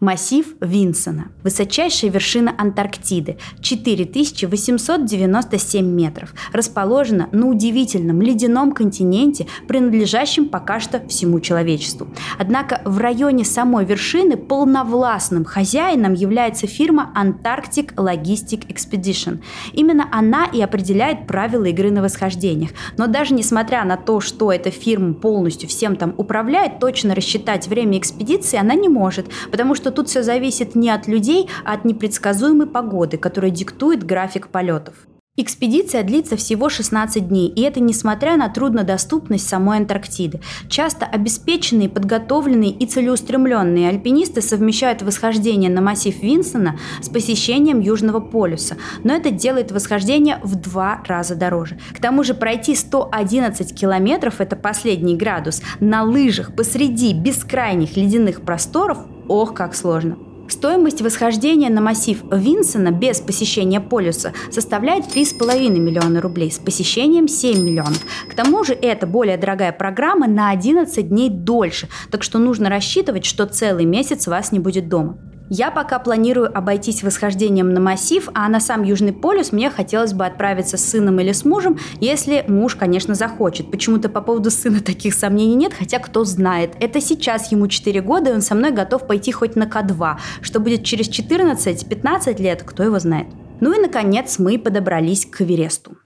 Массив 0.00 0.54
Винсона. 0.60 1.32
Высочайшая 1.42 2.12
вершина 2.12 2.54
Антарктиды. 2.56 3.36
4897 3.60 5.84
метров. 5.84 6.32
Расположена 6.52 7.28
на 7.32 7.48
удивительном 7.48 8.22
ледяном 8.22 8.70
континенте, 8.70 9.48
принадлежащем 9.66 10.50
пока 10.50 10.78
что 10.78 11.00
всему 11.08 11.40
человечеству. 11.40 12.06
Однако 12.38 12.80
в 12.84 12.98
районе 12.98 13.44
самой 13.44 13.84
вершины 13.84 14.36
полновластным 14.36 15.44
хозяином 15.44 16.14
является 16.14 16.68
фирма 16.68 17.12
Antarctic 17.16 17.96
Logistic 17.96 18.68
Expedition. 18.68 19.40
Именно 19.72 20.08
она 20.12 20.44
и 20.44 20.62
определяет 20.62 21.26
правила 21.26 21.64
игры 21.64 21.90
на 21.90 22.02
восхождениях. 22.02 22.70
Но 22.96 23.08
даже 23.08 23.34
несмотря 23.34 23.84
на 23.84 23.96
то, 23.96 24.20
что 24.20 24.52
эта 24.52 24.70
фирма 24.70 25.14
полностью 25.14 25.68
всем 25.68 25.96
там 25.96 26.14
управляет, 26.18 26.78
точно 26.78 27.16
рассчитать 27.16 27.66
время 27.66 27.98
экспедиции 27.98 28.58
она 28.58 28.76
не 28.76 28.88
может, 28.88 29.26
потому 29.50 29.74
что 29.74 29.87
что 29.88 29.94
тут 29.94 30.10
все 30.10 30.22
зависит 30.22 30.74
не 30.74 30.90
от 30.90 31.08
людей, 31.08 31.48
а 31.64 31.72
от 31.72 31.86
непредсказуемой 31.86 32.66
погоды, 32.66 33.16
которая 33.16 33.50
диктует 33.50 34.04
график 34.04 34.48
полетов. 34.48 34.94
Экспедиция 35.40 36.02
длится 36.02 36.36
всего 36.36 36.68
16 36.68 37.26
дней, 37.26 37.48
и 37.48 37.62
это 37.62 37.80
несмотря 37.80 38.36
на 38.36 38.50
труднодоступность 38.50 39.48
самой 39.48 39.78
Антарктиды. 39.78 40.40
Часто 40.68 41.06
обеспеченные, 41.06 41.88
подготовленные 41.88 42.70
и 42.70 42.84
целеустремленные 42.84 43.88
альпинисты 43.88 44.42
совмещают 44.42 45.00
восхождение 45.00 45.70
на 45.70 45.80
массив 45.80 46.14
Винсона 46.22 46.78
с 47.00 47.08
посещением 47.08 47.80
Южного 47.80 48.20
полюса, 48.20 48.76
но 49.04 49.14
это 49.14 49.30
делает 49.30 49.72
восхождение 49.72 50.38
в 50.42 50.56
два 50.56 51.02
раза 51.06 51.34
дороже. 51.34 51.78
К 51.94 52.00
тому 52.00 52.24
же 52.24 52.34
пройти 52.34 52.74
111 52.74 53.74
километров, 53.74 54.42
это 54.42 54.54
последний 54.54 55.16
градус, 55.16 55.62
на 55.80 56.02
лыжах 56.02 56.54
посреди 56.54 57.14
бескрайних 57.14 57.96
ледяных 57.96 58.42
просторов 58.42 58.98
Ох, 59.28 59.54
как 59.54 59.74
сложно. 59.74 60.16
Стоимость 60.48 61.02
восхождения 61.02 61.68
на 61.68 61.82
массив 61.82 62.22
Винсона 62.32 62.90
без 62.90 63.20
посещения 63.20 63.80
полюса 63.80 64.32
составляет 64.50 65.04
3,5 65.04 65.78
миллиона 65.78 66.22
рублей, 66.22 66.50
с 66.50 66.58
посещением 66.58 67.28
7 67.28 67.62
миллионов. 67.62 68.02
К 68.30 68.34
тому 68.34 68.64
же 68.64 68.72
это 68.72 69.06
более 69.06 69.36
дорогая 69.36 69.72
программа 69.72 70.26
на 70.26 70.48
11 70.48 71.06
дней 71.06 71.28
дольше, 71.28 71.88
так 72.10 72.22
что 72.22 72.38
нужно 72.38 72.70
рассчитывать, 72.70 73.26
что 73.26 73.44
целый 73.44 73.84
месяц 73.84 74.26
вас 74.26 74.50
не 74.50 74.58
будет 74.58 74.88
дома. 74.88 75.18
Я 75.50 75.70
пока 75.70 75.98
планирую 75.98 76.56
обойтись 76.56 77.02
восхождением 77.02 77.72
на 77.72 77.80
массив, 77.80 78.28
а 78.34 78.48
на 78.48 78.60
сам 78.60 78.82
Южный 78.82 79.14
полюс 79.14 79.50
мне 79.50 79.70
хотелось 79.70 80.12
бы 80.12 80.26
отправиться 80.26 80.76
с 80.76 80.84
сыном 80.84 81.20
или 81.20 81.32
с 81.32 81.44
мужем, 81.44 81.78
если 82.00 82.44
муж, 82.46 82.76
конечно, 82.76 83.14
захочет. 83.14 83.70
Почему-то 83.70 84.10
по 84.10 84.20
поводу 84.20 84.50
сына 84.50 84.80
таких 84.80 85.14
сомнений 85.14 85.54
нет, 85.54 85.72
хотя 85.72 86.00
кто 86.00 86.24
знает. 86.24 86.72
Это 86.80 87.00
сейчас 87.00 87.50
ему 87.50 87.66
4 87.66 88.00
года, 88.02 88.30
и 88.30 88.34
он 88.34 88.42
со 88.42 88.54
мной 88.54 88.72
готов 88.72 89.06
пойти 89.06 89.32
хоть 89.32 89.56
на 89.56 89.64
К2. 89.64 90.16
Что 90.42 90.60
будет 90.60 90.84
через 90.84 91.08
14-15 91.08 92.42
лет, 92.42 92.62
кто 92.62 92.82
его 92.82 92.98
знает. 92.98 93.28
Ну 93.60 93.72
и, 93.72 93.80
наконец, 93.80 94.38
мы 94.38 94.58
подобрались 94.58 95.24
к 95.24 95.40
Эвересту. 95.40 95.96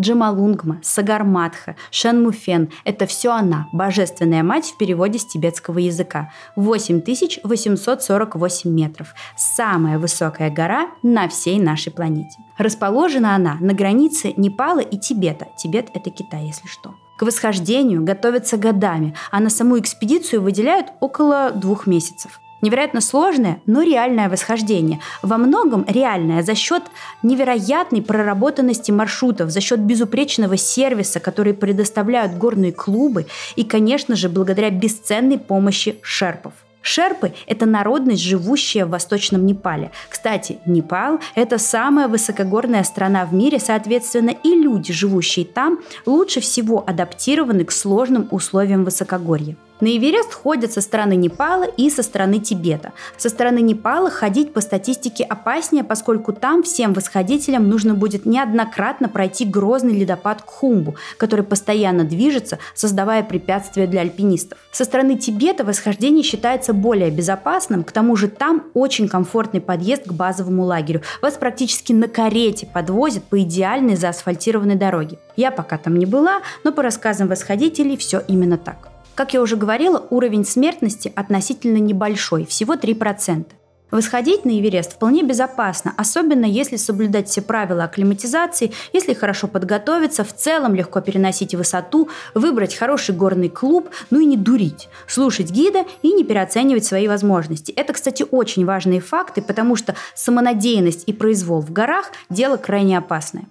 Джамалунгма, 0.00 0.80
Сагарматха, 0.82 1.76
Шанмуфен– 1.90 2.70
это 2.84 3.06
все 3.06 3.32
она, 3.32 3.68
божественная 3.72 4.42
мать 4.42 4.66
в 4.66 4.78
переводе 4.78 5.18
с 5.18 5.26
тибетского 5.26 5.78
языка. 5.78 6.32
8848 6.56 8.70
метров. 8.70 9.14
Самая 9.36 9.98
высокая 9.98 10.50
гора 10.50 10.88
на 11.02 11.28
всей 11.28 11.60
нашей 11.60 11.92
планете. 11.92 12.38
Расположена 12.56 13.34
она 13.34 13.58
на 13.60 13.74
границе 13.74 14.32
Непала 14.36 14.80
и 14.80 14.98
Тибета. 14.98 15.48
Тибет– 15.56 15.90
это 15.94 16.10
Китай, 16.10 16.46
если 16.46 16.66
что. 16.66 16.94
К 17.18 17.22
восхождению 17.22 18.02
готовятся 18.02 18.56
годами, 18.56 19.14
а 19.30 19.40
на 19.40 19.50
саму 19.50 19.78
экспедицию 19.78 20.40
выделяют 20.40 20.86
около 21.00 21.50
двух 21.50 21.86
месяцев. 21.86 22.40
Невероятно 22.62 23.00
сложное, 23.00 23.62
но 23.66 23.82
реальное 23.82 24.28
восхождение. 24.28 25.00
Во 25.22 25.38
многом 25.38 25.84
реальное 25.88 26.42
за 26.42 26.54
счет 26.54 26.82
невероятной 27.22 28.02
проработанности 28.02 28.90
маршрутов, 28.90 29.50
за 29.50 29.60
счет 29.60 29.80
безупречного 29.80 30.56
сервиса, 30.56 31.20
который 31.20 31.54
предоставляют 31.54 32.34
горные 32.34 32.72
клубы 32.72 33.26
и, 33.56 33.64
конечно 33.64 34.14
же, 34.14 34.28
благодаря 34.28 34.70
бесценной 34.70 35.38
помощи 35.38 35.96
шерпов. 36.02 36.52
Шерпы– 36.82 37.34
это 37.46 37.66
народность, 37.66 38.22
живущая 38.22 38.86
в 38.86 38.90
Восточном 38.90 39.44
Непале. 39.44 39.90
Кстати, 40.08 40.58
Непал– 40.64 41.20
это 41.34 41.58
самая 41.58 42.08
высокогорная 42.08 42.84
страна 42.84 43.26
в 43.26 43.34
мире, 43.34 43.58
соответственно, 43.58 44.30
и 44.30 44.48
люди, 44.48 44.92
живущие 44.92 45.44
там, 45.44 45.80
лучше 46.06 46.40
всего 46.40 46.82
адаптированы 46.86 47.64
к 47.64 47.72
сложным 47.72 48.28
условиям 48.30 48.84
высокогорья. 48.84 49.56
На 49.80 49.96
Эверест 49.96 50.34
ходят 50.34 50.72
со 50.72 50.82
стороны 50.82 51.16
Непала 51.16 51.64
и 51.64 51.88
со 51.88 52.02
стороны 52.02 52.38
Тибета. 52.38 52.92
Со 53.16 53.30
стороны 53.30 53.60
Непала 53.60 54.10
ходить 54.10 54.52
по 54.52 54.60
статистике 54.60 55.24
опаснее, 55.24 55.84
поскольку 55.84 56.34
там 56.34 56.62
всем 56.62 56.92
восходителям 56.92 57.68
нужно 57.68 57.94
будет 57.94 58.26
неоднократно 58.26 59.08
пройти 59.08 59.46
грозный 59.46 59.98
ледопад 59.98 60.42
Кхумбу, 60.42 60.96
который 61.16 61.44
постоянно 61.44 62.04
движется, 62.04 62.58
создавая 62.74 63.22
препятствия 63.22 63.86
для 63.86 64.02
альпинистов. 64.02 64.58
Со 64.70 64.84
стороны 64.84 65.16
Тибета 65.16 65.64
восхождение 65.64 66.22
считается 66.22 66.74
более 66.74 67.10
безопасным, 67.10 67.82
к 67.82 67.92
тому 67.92 68.16
же 68.16 68.28
там 68.28 68.64
очень 68.74 69.08
комфортный 69.08 69.62
подъезд 69.62 70.04
к 70.04 70.12
базовому 70.12 70.64
лагерю. 70.64 71.00
Вас 71.22 71.34
практически 71.34 71.92
на 71.94 72.08
карете 72.08 72.66
подвозят 72.66 73.24
по 73.24 73.40
идеальной 73.40 73.96
заасфальтированной 73.96 74.76
дороге. 74.76 75.18
Я 75.36 75.50
пока 75.50 75.78
там 75.78 75.96
не 75.96 76.04
была, 76.04 76.42
но 76.64 76.72
по 76.72 76.82
рассказам 76.82 77.28
восходителей 77.28 77.96
все 77.96 78.22
именно 78.28 78.58
так. 78.58 78.89
Как 79.20 79.34
я 79.34 79.42
уже 79.42 79.56
говорила, 79.56 80.06
уровень 80.08 80.46
смертности 80.46 81.12
относительно 81.14 81.76
небольшой, 81.76 82.46
всего 82.46 82.76
3%. 82.76 83.44
Восходить 83.90 84.46
на 84.46 84.58
Эверест 84.58 84.94
вполне 84.94 85.22
безопасно, 85.22 85.92
особенно 85.98 86.46
если 86.46 86.76
соблюдать 86.76 87.28
все 87.28 87.42
правила 87.42 87.84
акклиматизации, 87.84 88.72
если 88.94 89.12
хорошо 89.12 89.46
подготовиться, 89.46 90.24
в 90.24 90.34
целом 90.34 90.74
легко 90.74 91.02
переносить 91.02 91.54
высоту, 91.54 92.08
выбрать 92.32 92.74
хороший 92.74 93.14
горный 93.14 93.50
клуб, 93.50 93.90
ну 94.08 94.20
и 94.20 94.24
не 94.24 94.38
дурить, 94.38 94.88
слушать 95.06 95.50
гида 95.50 95.84
и 96.00 96.14
не 96.14 96.24
переоценивать 96.24 96.86
свои 96.86 97.06
возможности. 97.06 97.72
Это, 97.72 97.92
кстати, 97.92 98.24
очень 98.30 98.64
важные 98.64 99.02
факты, 99.02 99.42
потому 99.42 99.76
что 99.76 99.96
самонадеянность 100.14 101.04
и 101.06 101.12
произвол 101.12 101.60
в 101.60 101.70
горах– 101.74 102.12
дело 102.30 102.56
крайне 102.56 102.96
опасное. 102.96 103.44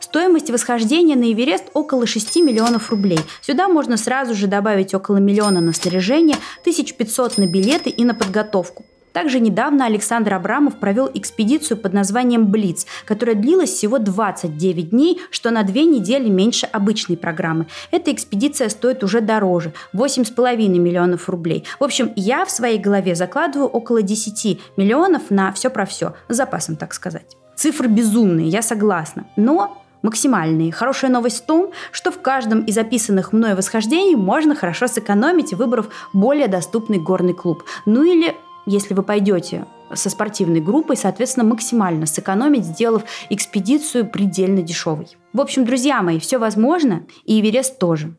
Стоимость 0.00 0.50
восхождения 0.50 1.16
на 1.16 1.32
Эверест 1.32 1.64
около 1.74 2.06
6 2.06 2.36
миллионов 2.36 2.90
рублей. 2.90 3.20
Сюда 3.40 3.68
можно 3.68 3.96
сразу 3.96 4.34
же 4.34 4.46
добавить 4.46 4.94
около 4.94 5.16
миллиона 5.16 5.60
на 5.60 5.72
снаряжение, 5.72 6.36
1500 6.60 7.38
на 7.38 7.46
билеты 7.46 7.90
и 7.90 8.04
на 8.04 8.14
подготовку. 8.14 8.84
Также 9.12 9.40
недавно 9.40 9.86
Александр 9.86 10.34
Абрамов 10.34 10.76
провел 10.80 11.10
экспедицию 11.12 11.76
под 11.76 11.92
названием 11.92 12.46
«Блиц», 12.46 12.86
которая 13.04 13.34
длилась 13.34 13.70
всего 13.70 13.98
29 13.98 14.90
дней, 14.90 15.20
что 15.30 15.50
на 15.50 15.62
две 15.62 15.84
недели 15.84 16.28
меньше 16.28 16.66
обычной 16.66 17.16
программы. 17.16 17.66
Эта 17.90 18.12
экспедиция 18.12 18.68
стоит 18.68 19.04
уже 19.04 19.20
дороже– 19.20 19.72
8,5 19.94 20.56
миллионов 20.78 21.28
рублей. 21.28 21.64
В 21.78 21.84
общем, 21.84 22.12
я 22.16 22.44
в 22.44 22.50
своей 22.50 22.78
голове 22.78 23.14
закладываю 23.14 23.68
около 23.68 24.02
10 24.02 24.60
миллионов 24.76 25.30
на 25.30 25.52
все 25.52 25.70
про 25.70 25.84
все, 25.84 26.14
с 26.28 26.36
запасом, 26.36 26.76
так 26.76 26.94
сказать. 26.94 27.36
Цифры 27.56 27.88
безумные, 27.88 28.48
я 28.48 28.62
согласна. 28.62 29.26
Но 29.36 29.82
максимальные. 30.02 30.72
Хорошая 30.72 31.10
новость 31.10 31.42
в 31.42 31.46
том, 31.46 31.70
что 31.92 32.10
в 32.10 32.20
каждом 32.20 32.62
из 32.62 32.76
описанных 32.76 33.32
мной 33.32 33.54
восхождений 33.54 34.16
можно 34.16 34.54
хорошо 34.54 34.88
сэкономить, 34.88 35.52
выбрав 35.54 35.88
более 36.12 36.48
доступный 36.48 36.98
горный 36.98 37.34
клуб. 37.34 37.64
Ну 37.86 38.02
или, 38.02 38.34
если 38.66 38.94
вы 38.94 39.02
пойдете 39.02 39.64
со 39.94 40.10
спортивной 40.10 40.60
группой, 40.60 40.96
соответственно, 40.96 41.46
максимально 41.46 42.06
сэкономить, 42.06 42.64
сделав 42.64 43.04
экспедицию 43.30 44.08
предельно 44.08 44.62
дешевой. 44.62 45.16
В 45.32 45.40
общем, 45.40 45.64
друзья 45.64 46.02
мои, 46.02 46.18
все 46.18 46.38
возможно, 46.38 47.04
и 47.24 47.40
Эверест 47.40 47.78
тоже. 47.78 48.16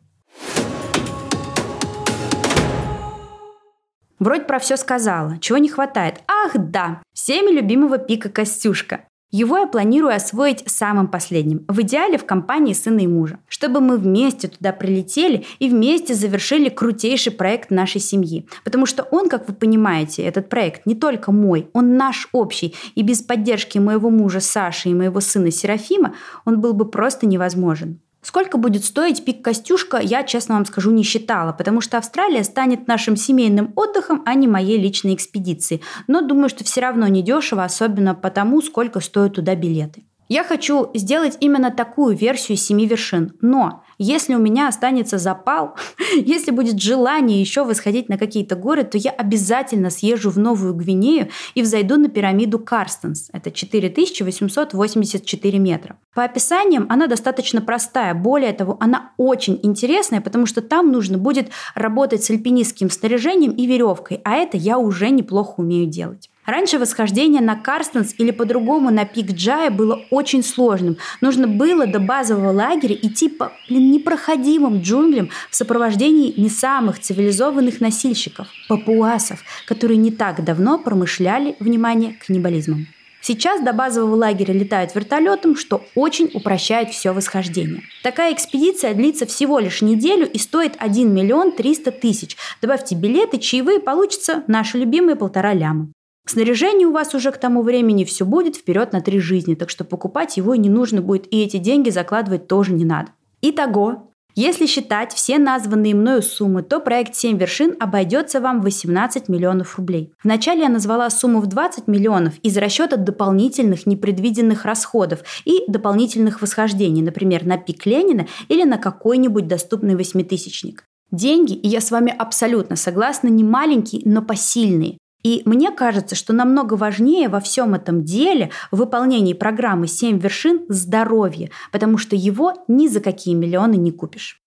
Вроде 4.19 4.43
про 4.43 4.59
все 4.59 4.77
сказала. 4.77 5.37
Чего 5.39 5.57
не 5.57 5.67
хватает? 5.67 6.21
Ах, 6.27 6.51
да! 6.55 7.01
Всеми 7.13 7.51
любимого 7.51 7.97
пика 7.97 8.29
Костюшка. 8.29 9.01
Его 9.33 9.57
я 9.57 9.65
планирую 9.65 10.15
освоить 10.15 10.63
самым 10.67 11.07
последним, 11.07 11.65
в 11.67 11.81
идеале 11.81 12.19
в 12.19 12.25
компании 12.25 12.73
сына 12.73 12.99
и 12.99 13.07
мужа, 13.07 13.39
чтобы 13.47 13.81
мы 13.81 13.97
вместе 13.97 14.47
туда 14.47 14.71
прилетели 14.71 15.43
и 15.57 15.69
вместе 15.69 16.13
завершили 16.13 16.69
крутейший 16.69 17.33
проект 17.33 17.71
нашей 17.71 17.99
семьи. 17.99 18.47
Потому 18.63 18.85
что 18.85 19.01
он, 19.09 19.29
как 19.29 19.47
вы 19.47 19.55
понимаете, 19.55 20.21
этот 20.21 20.49
проект 20.49 20.85
не 20.85 20.93
только 20.93 21.31
мой, 21.31 21.67
он 21.73 21.97
наш 21.97 22.29
общий, 22.31 22.75
и 22.93 23.01
без 23.01 23.23
поддержки 23.23 23.79
моего 23.79 24.11
мужа 24.11 24.39
Саши 24.39 24.89
и 24.89 24.93
моего 24.93 25.19
сына 25.19 25.49
Серафима 25.49 26.13
он 26.45 26.61
был 26.61 26.73
бы 26.73 26.85
просто 26.85 27.25
невозможен. 27.25 28.02
Сколько 28.23 28.57
будет 28.57 28.85
стоить 28.85 29.25
пик 29.25 29.43
Костюшка, 29.43 29.97
я, 29.97 30.23
честно 30.23 30.55
вам 30.55 30.65
скажу, 30.65 30.91
не 30.91 31.03
считала, 31.03 31.51
потому 31.51 31.81
что 31.81 31.97
Австралия 31.97 32.43
станет 32.45 32.87
нашим 32.87 33.17
семейным 33.17 33.73
отдыхом, 33.75 34.23
а 34.25 34.33
не 34.33 34.47
моей 34.47 34.79
личной 34.79 35.13
экспедицией. 35.13 35.81
Но 36.07 36.21
думаю, 36.21 36.47
что 36.47 36.63
все 36.63 36.79
равно 36.79 37.07
недешево, 37.07 37.65
особенно 37.65 38.15
потому, 38.15 38.61
сколько 38.61 39.01
стоят 39.01 39.33
туда 39.33 39.55
билеты. 39.55 40.05
Я 40.29 40.45
хочу 40.45 40.89
сделать 40.93 41.37
именно 41.41 41.69
такую 41.69 42.15
версию 42.15 42.57
семи 42.57 42.87
вершин, 42.87 43.33
но 43.41 43.83
если 44.03 44.35
у 44.35 44.39
меня 44.39 44.67
останется 44.67 45.17
запал, 45.17 45.75
если 46.15 46.51
будет 46.51 46.81
желание 46.81 47.39
еще 47.39 47.63
восходить 47.63 48.09
на 48.09 48.17
какие-то 48.17 48.55
горы, 48.55 48.83
то 48.83 48.97
я 48.97 49.11
обязательно 49.11 49.89
съезжу 49.89 50.29
в 50.29 50.37
Новую 50.37 50.73
Гвинею 50.73 51.29
и 51.55 51.61
взойду 51.61 51.95
на 51.97 52.09
пирамиду 52.09 52.59
Карстенс. 52.59 53.29
Это 53.31 53.49
4884 53.51 55.59
метра. 55.59 55.95
По 56.13 56.25
описаниям 56.25 56.85
она 56.89 57.07
достаточно 57.07 57.61
простая. 57.61 58.13
Более 58.13 58.51
того, 58.53 58.77
она 58.79 59.11
очень 59.17 59.59
интересная, 59.63 60.21
потому 60.21 60.45
что 60.45 60.61
там 60.61 60.91
нужно 60.91 61.17
будет 61.17 61.49
работать 61.73 62.23
с 62.23 62.29
альпинистским 62.29 62.89
снаряжением 62.89 63.51
и 63.51 63.65
веревкой, 63.65 64.21
а 64.23 64.35
это 64.35 64.57
я 64.57 64.77
уже 64.77 65.09
неплохо 65.09 65.55
умею 65.57 65.87
делать. 65.87 66.29
Раньше 66.45 66.77
восхождение 66.77 67.41
на 67.41 67.55
Карстенс 67.55 68.13
или 68.17 68.31
по-другому 68.31 68.91
на 68.91 69.05
пик 69.05 69.31
Джая 69.31 69.69
было 69.69 70.05
очень 70.09 70.43
сложным. 70.43 70.97
Нужно 71.21 71.47
было 71.47 71.87
до 71.87 71.99
базового 71.99 72.51
лагеря 72.51 72.95
идти 72.95 73.29
по 73.29 73.53
блин, 73.69 73.91
непроходимым 73.91 74.81
джунглям 74.81 75.29
в 75.49 75.55
сопровождении 75.55 76.33
не 76.35 76.49
самых 76.49 76.99
цивилизованных 76.99 77.79
носильщиков– 77.79 78.47
папуасов, 78.67 79.43
которые 79.65 79.97
не 79.97 80.11
так 80.11 80.43
давно 80.43 80.77
промышляли, 80.77 81.55
внимание, 81.59 82.17
каннибализмом. 82.25 82.87
Сейчас 83.21 83.61
до 83.61 83.71
базового 83.71 84.15
лагеря 84.15 84.53
летают 84.53 84.93
вертолетом, 84.95 85.55
что 85.55 85.85
очень 85.95 86.29
упрощает 86.33 86.89
все 86.89 87.13
восхождение. 87.13 87.83
Такая 88.03 88.33
экспедиция 88.33 88.93
длится 88.93 89.25
всего 89.25 89.59
лишь 89.59 89.81
неделю 89.81 90.29
и 90.29 90.37
стоит 90.37 90.73
1 90.77 91.09
миллион 91.09 91.53
300 91.53 91.91
тысяч. 91.93 92.35
Добавьте 92.61 92.95
билеты, 92.95 93.37
чаевые, 93.37 93.79
получится 93.79 94.43
наши 94.47 94.77
любимые 94.77 95.15
полтора 95.15 95.53
ляма. 95.53 95.87
Снаряжение 96.25 96.87
у 96.87 96.91
вас 96.91 97.13
уже 97.13 97.31
к 97.31 97.37
тому 97.37 97.63
времени 97.63 98.05
все 98.05 98.25
будет 98.25 98.55
вперед 98.55 98.93
на 98.93 99.01
три 99.01 99.19
жизни, 99.19 99.55
так 99.55 99.69
что 99.69 99.83
покупать 99.83 100.37
его 100.37 100.55
не 100.55 100.69
нужно 100.69 101.01
будет, 101.01 101.31
и 101.31 101.43
эти 101.43 101.57
деньги 101.57 101.89
закладывать 101.89 102.47
тоже 102.47 102.73
не 102.73 102.85
надо. 102.85 103.11
Итого, 103.41 104.13
если 104.35 104.65
считать 104.65 105.13
все 105.13 105.37
названные 105.37 105.93
мною 105.93 106.23
суммы, 106.23 106.63
то 106.63 106.79
проект 106.79 107.13
«7 107.13 107.37
вершин» 107.37 107.75
обойдется 107.79 108.41
вам 108.41 108.61
18 108.61 109.29
миллионов 109.29 109.77
рублей. 109.77 110.11
Вначале 110.23 110.61
я 110.61 110.69
назвала 110.69 111.09
сумму 111.11 111.39
в 111.39 111.45
20 111.47 111.87
миллионов 111.87 112.33
из 112.41 112.57
расчета 112.57 112.95
дополнительных 112.97 113.85
непредвиденных 113.85 114.65
расходов 114.65 115.19
и 115.45 115.63
дополнительных 115.67 116.41
восхождений, 116.41 117.03
например, 117.03 117.45
на 117.45 117.57
пик 117.57 117.85
Ленина 117.85 118.27
или 118.47 118.63
на 118.63 118.79
какой-нибудь 118.79 119.47
доступный 119.47 119.95
восьмитысячник. 119.95 120.85
Деньги, 121.11 121.53
и 121.53 121.67
я 121.67 121.79
с 121.79 121.91
вами 121.91 122.11
абсолютно 122.17 122.75
согласна, 122.75 123.27
не 123.27 123.43
маленькие, 123.43 124.01
но 124.05 124.23
посильные. 124.23 124.97
И 125.23 125.41
мне 125.45 125.71
кажется, 125.71 126.15
что 126.15 126.33
намного 126.33 126.73
важнее 126.73 127.29
во 127.29 127.39
всем 127.39 127.73
этом 127.73 128.03
деле 128.03 128.51
в 128.71 128.77
выполнении 128.77 129.33
программы 129.33 129.87
«Семь 129.87 130.19
вершин» 130.19 130.65
здоровье, 130.67 131.49
потому 131.71 131.97
что 131.97 132.15
его 132.15 132.53
ни 132.67 132.87
за 132.87 132.99
какие 132.99 133.33
миллионы 133.33 133.75
не 133.75 133.91
купишь. 133.91 134.41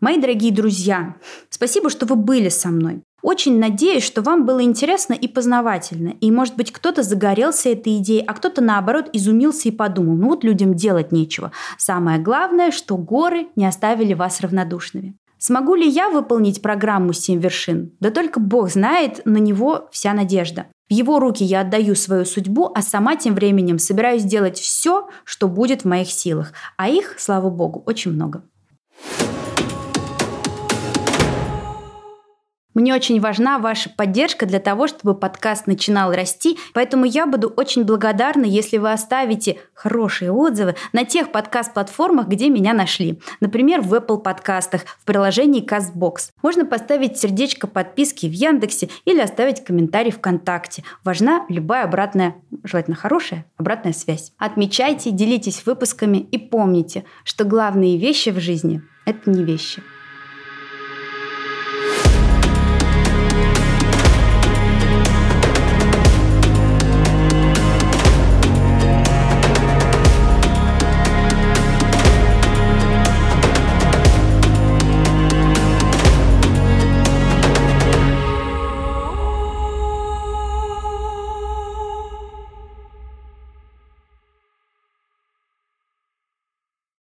Мои 0.00 0.18
дорогие 0.18 0.52
друзья, 0.52 1.16
спасибо, 1.48 1.88
что 1.88 2.04
вы 2.04 2.16
были 2.16 2.50
со 2.50 2.68
мной. 2.68 3.00
Очень 3.22 3.58
надеюсь, 3.58 4.04
что 4.04 4.20
вам 4.20 4.44
было 4.44 4.62
интересно 4.62 5.14
и 5.14 5.26
познавательно. 5.26 6.10
И, 6.20 6.30
может 6.30 6.56
быть, 6.56 6.70
кто-то 6.70 7.02
загорелся 7.02 7.70
этой 7.70 7.96
идеей, 7.96 8.22
а 8.22 8.34
кто-то, 8.34 8.60
наоборот, 8.60 9.08
изумился 9.14 9.70
и 9.70 9.72
подумал, 9.72 10.14
ну 10.16 10.28
вот 10.28 10.44
людям 10.44 10.74
делать 10.74 11.10
нечего. 11.10 11.52
Самое 11.78 12.18
главное, 12.18 12.70
что 12.70 12.98
горы 12.98 13.48
не 13.56 13.64
оставили 13.64 14.12
вас 14.12 14.42
равнодушными. 14.42 15.14
Смогу 15.46 15.74
ли 15.74 15.86
я 15.86 16.08
выполнить 16.08 16.62
программу 16.62 17.12
«Семь 17.12 17.38
вершин»? 17.38 17.92
Да 18.00 18.10
только 18.10 18.40
Бог 18.40 18.70
знает, 18.70 19.20
на 19.26 19.36
него 19.36 19.90
вся 19.92 20.14
надежда. 20.14 20.68
В 20.88 20.94
его 20.94 21.18
руки 21.18 21.44
я 21.44 21.60
отдаю 21.60 21.96
свою 21.96 22.24
судьбу, 22.24 22.72
а 22.74 22.80
сама 22.80 23.16
тем 23.16 23.34
временем 23.34 23.78
собираюсь 23.78 24.22
делать 24.22 24.58
все, 24.58 25.06
что 25.24 25.48
будет 25.48 25.82
в 25.82 25.84
моих 25.84 26.08
силах. 26.10 26.54
А 26.78 26.88
их, 26.88 27.16
слава 27.18 27.50
Богу, 27.50 27.82
очень 27.84 28.12
много. 28.12 28.44
Мне 32.74 32.92
очень 32.92 33.20
важна 33.20 33.60
ваша 33.60 33.88
поддержка 33.88 34.46
для 34.46 34.58
того, 34.58 34.88
чтобы 34.88 35.14
подкаст 35.14 35.68
начинал 35.68 36.12
расти, 36.12 36.58
поэтому 36.72 37.04
я 37.04 37.24
буду 37.26 37.48
очень 37.48 37.84
благодарна, 37.84 38.44
если 38.44 38.78
вы 38.78 38.90
оставите 38.90 39.58
хорошие 39.74 40.32
отзывы 40.32 40.74
на 40.92 41.04
тех 41.04 41.30
подкаст-платформах, 41.30 42.26
где 42.26 42.50
меня 42.50 42.72
нашли. 42.72 43.20
Например, 43.40 43.80
в 43.80 43.94
Apple 43.94 44.18
подкастах, 44.18 44.82
в 45.00 45.04
приложении 45.04 45.64
CastBox. 45.64 46.30
Можно 46.42 46.66
поставить 46.66 47.16
сердечко 47.16 47.68
подписки 47.68 48.26
в 48.26 48.32
Яндексе 48.32 48.88
или 49.04 49.20
оставить 49.20 49.62
комментарий 49.62 50.10
ВКонтакте. 50.10 50.82
Важна 51.04 51.46
любая 51.48 51.84
обратная, 51.84 52.34
желательно 52.64 52.96
хорошая, 52.96 53.46
обратная 53.56 53.92
связь. 53.92 54.32
Отмечайте, 54.36 55.12
делитесь 55.12 55.64
выпусками 55.64 56.18
и 56.18 56.38
помните, 56.38 57.04
что 57.22 57.44
главные 57.44 57.98
вещи 57.98 58.30
в 58.30 58.40
жизни– 58.40 58.82
это 59.06 59.30
не 59.30 59.44
вещи– 59.44 59.80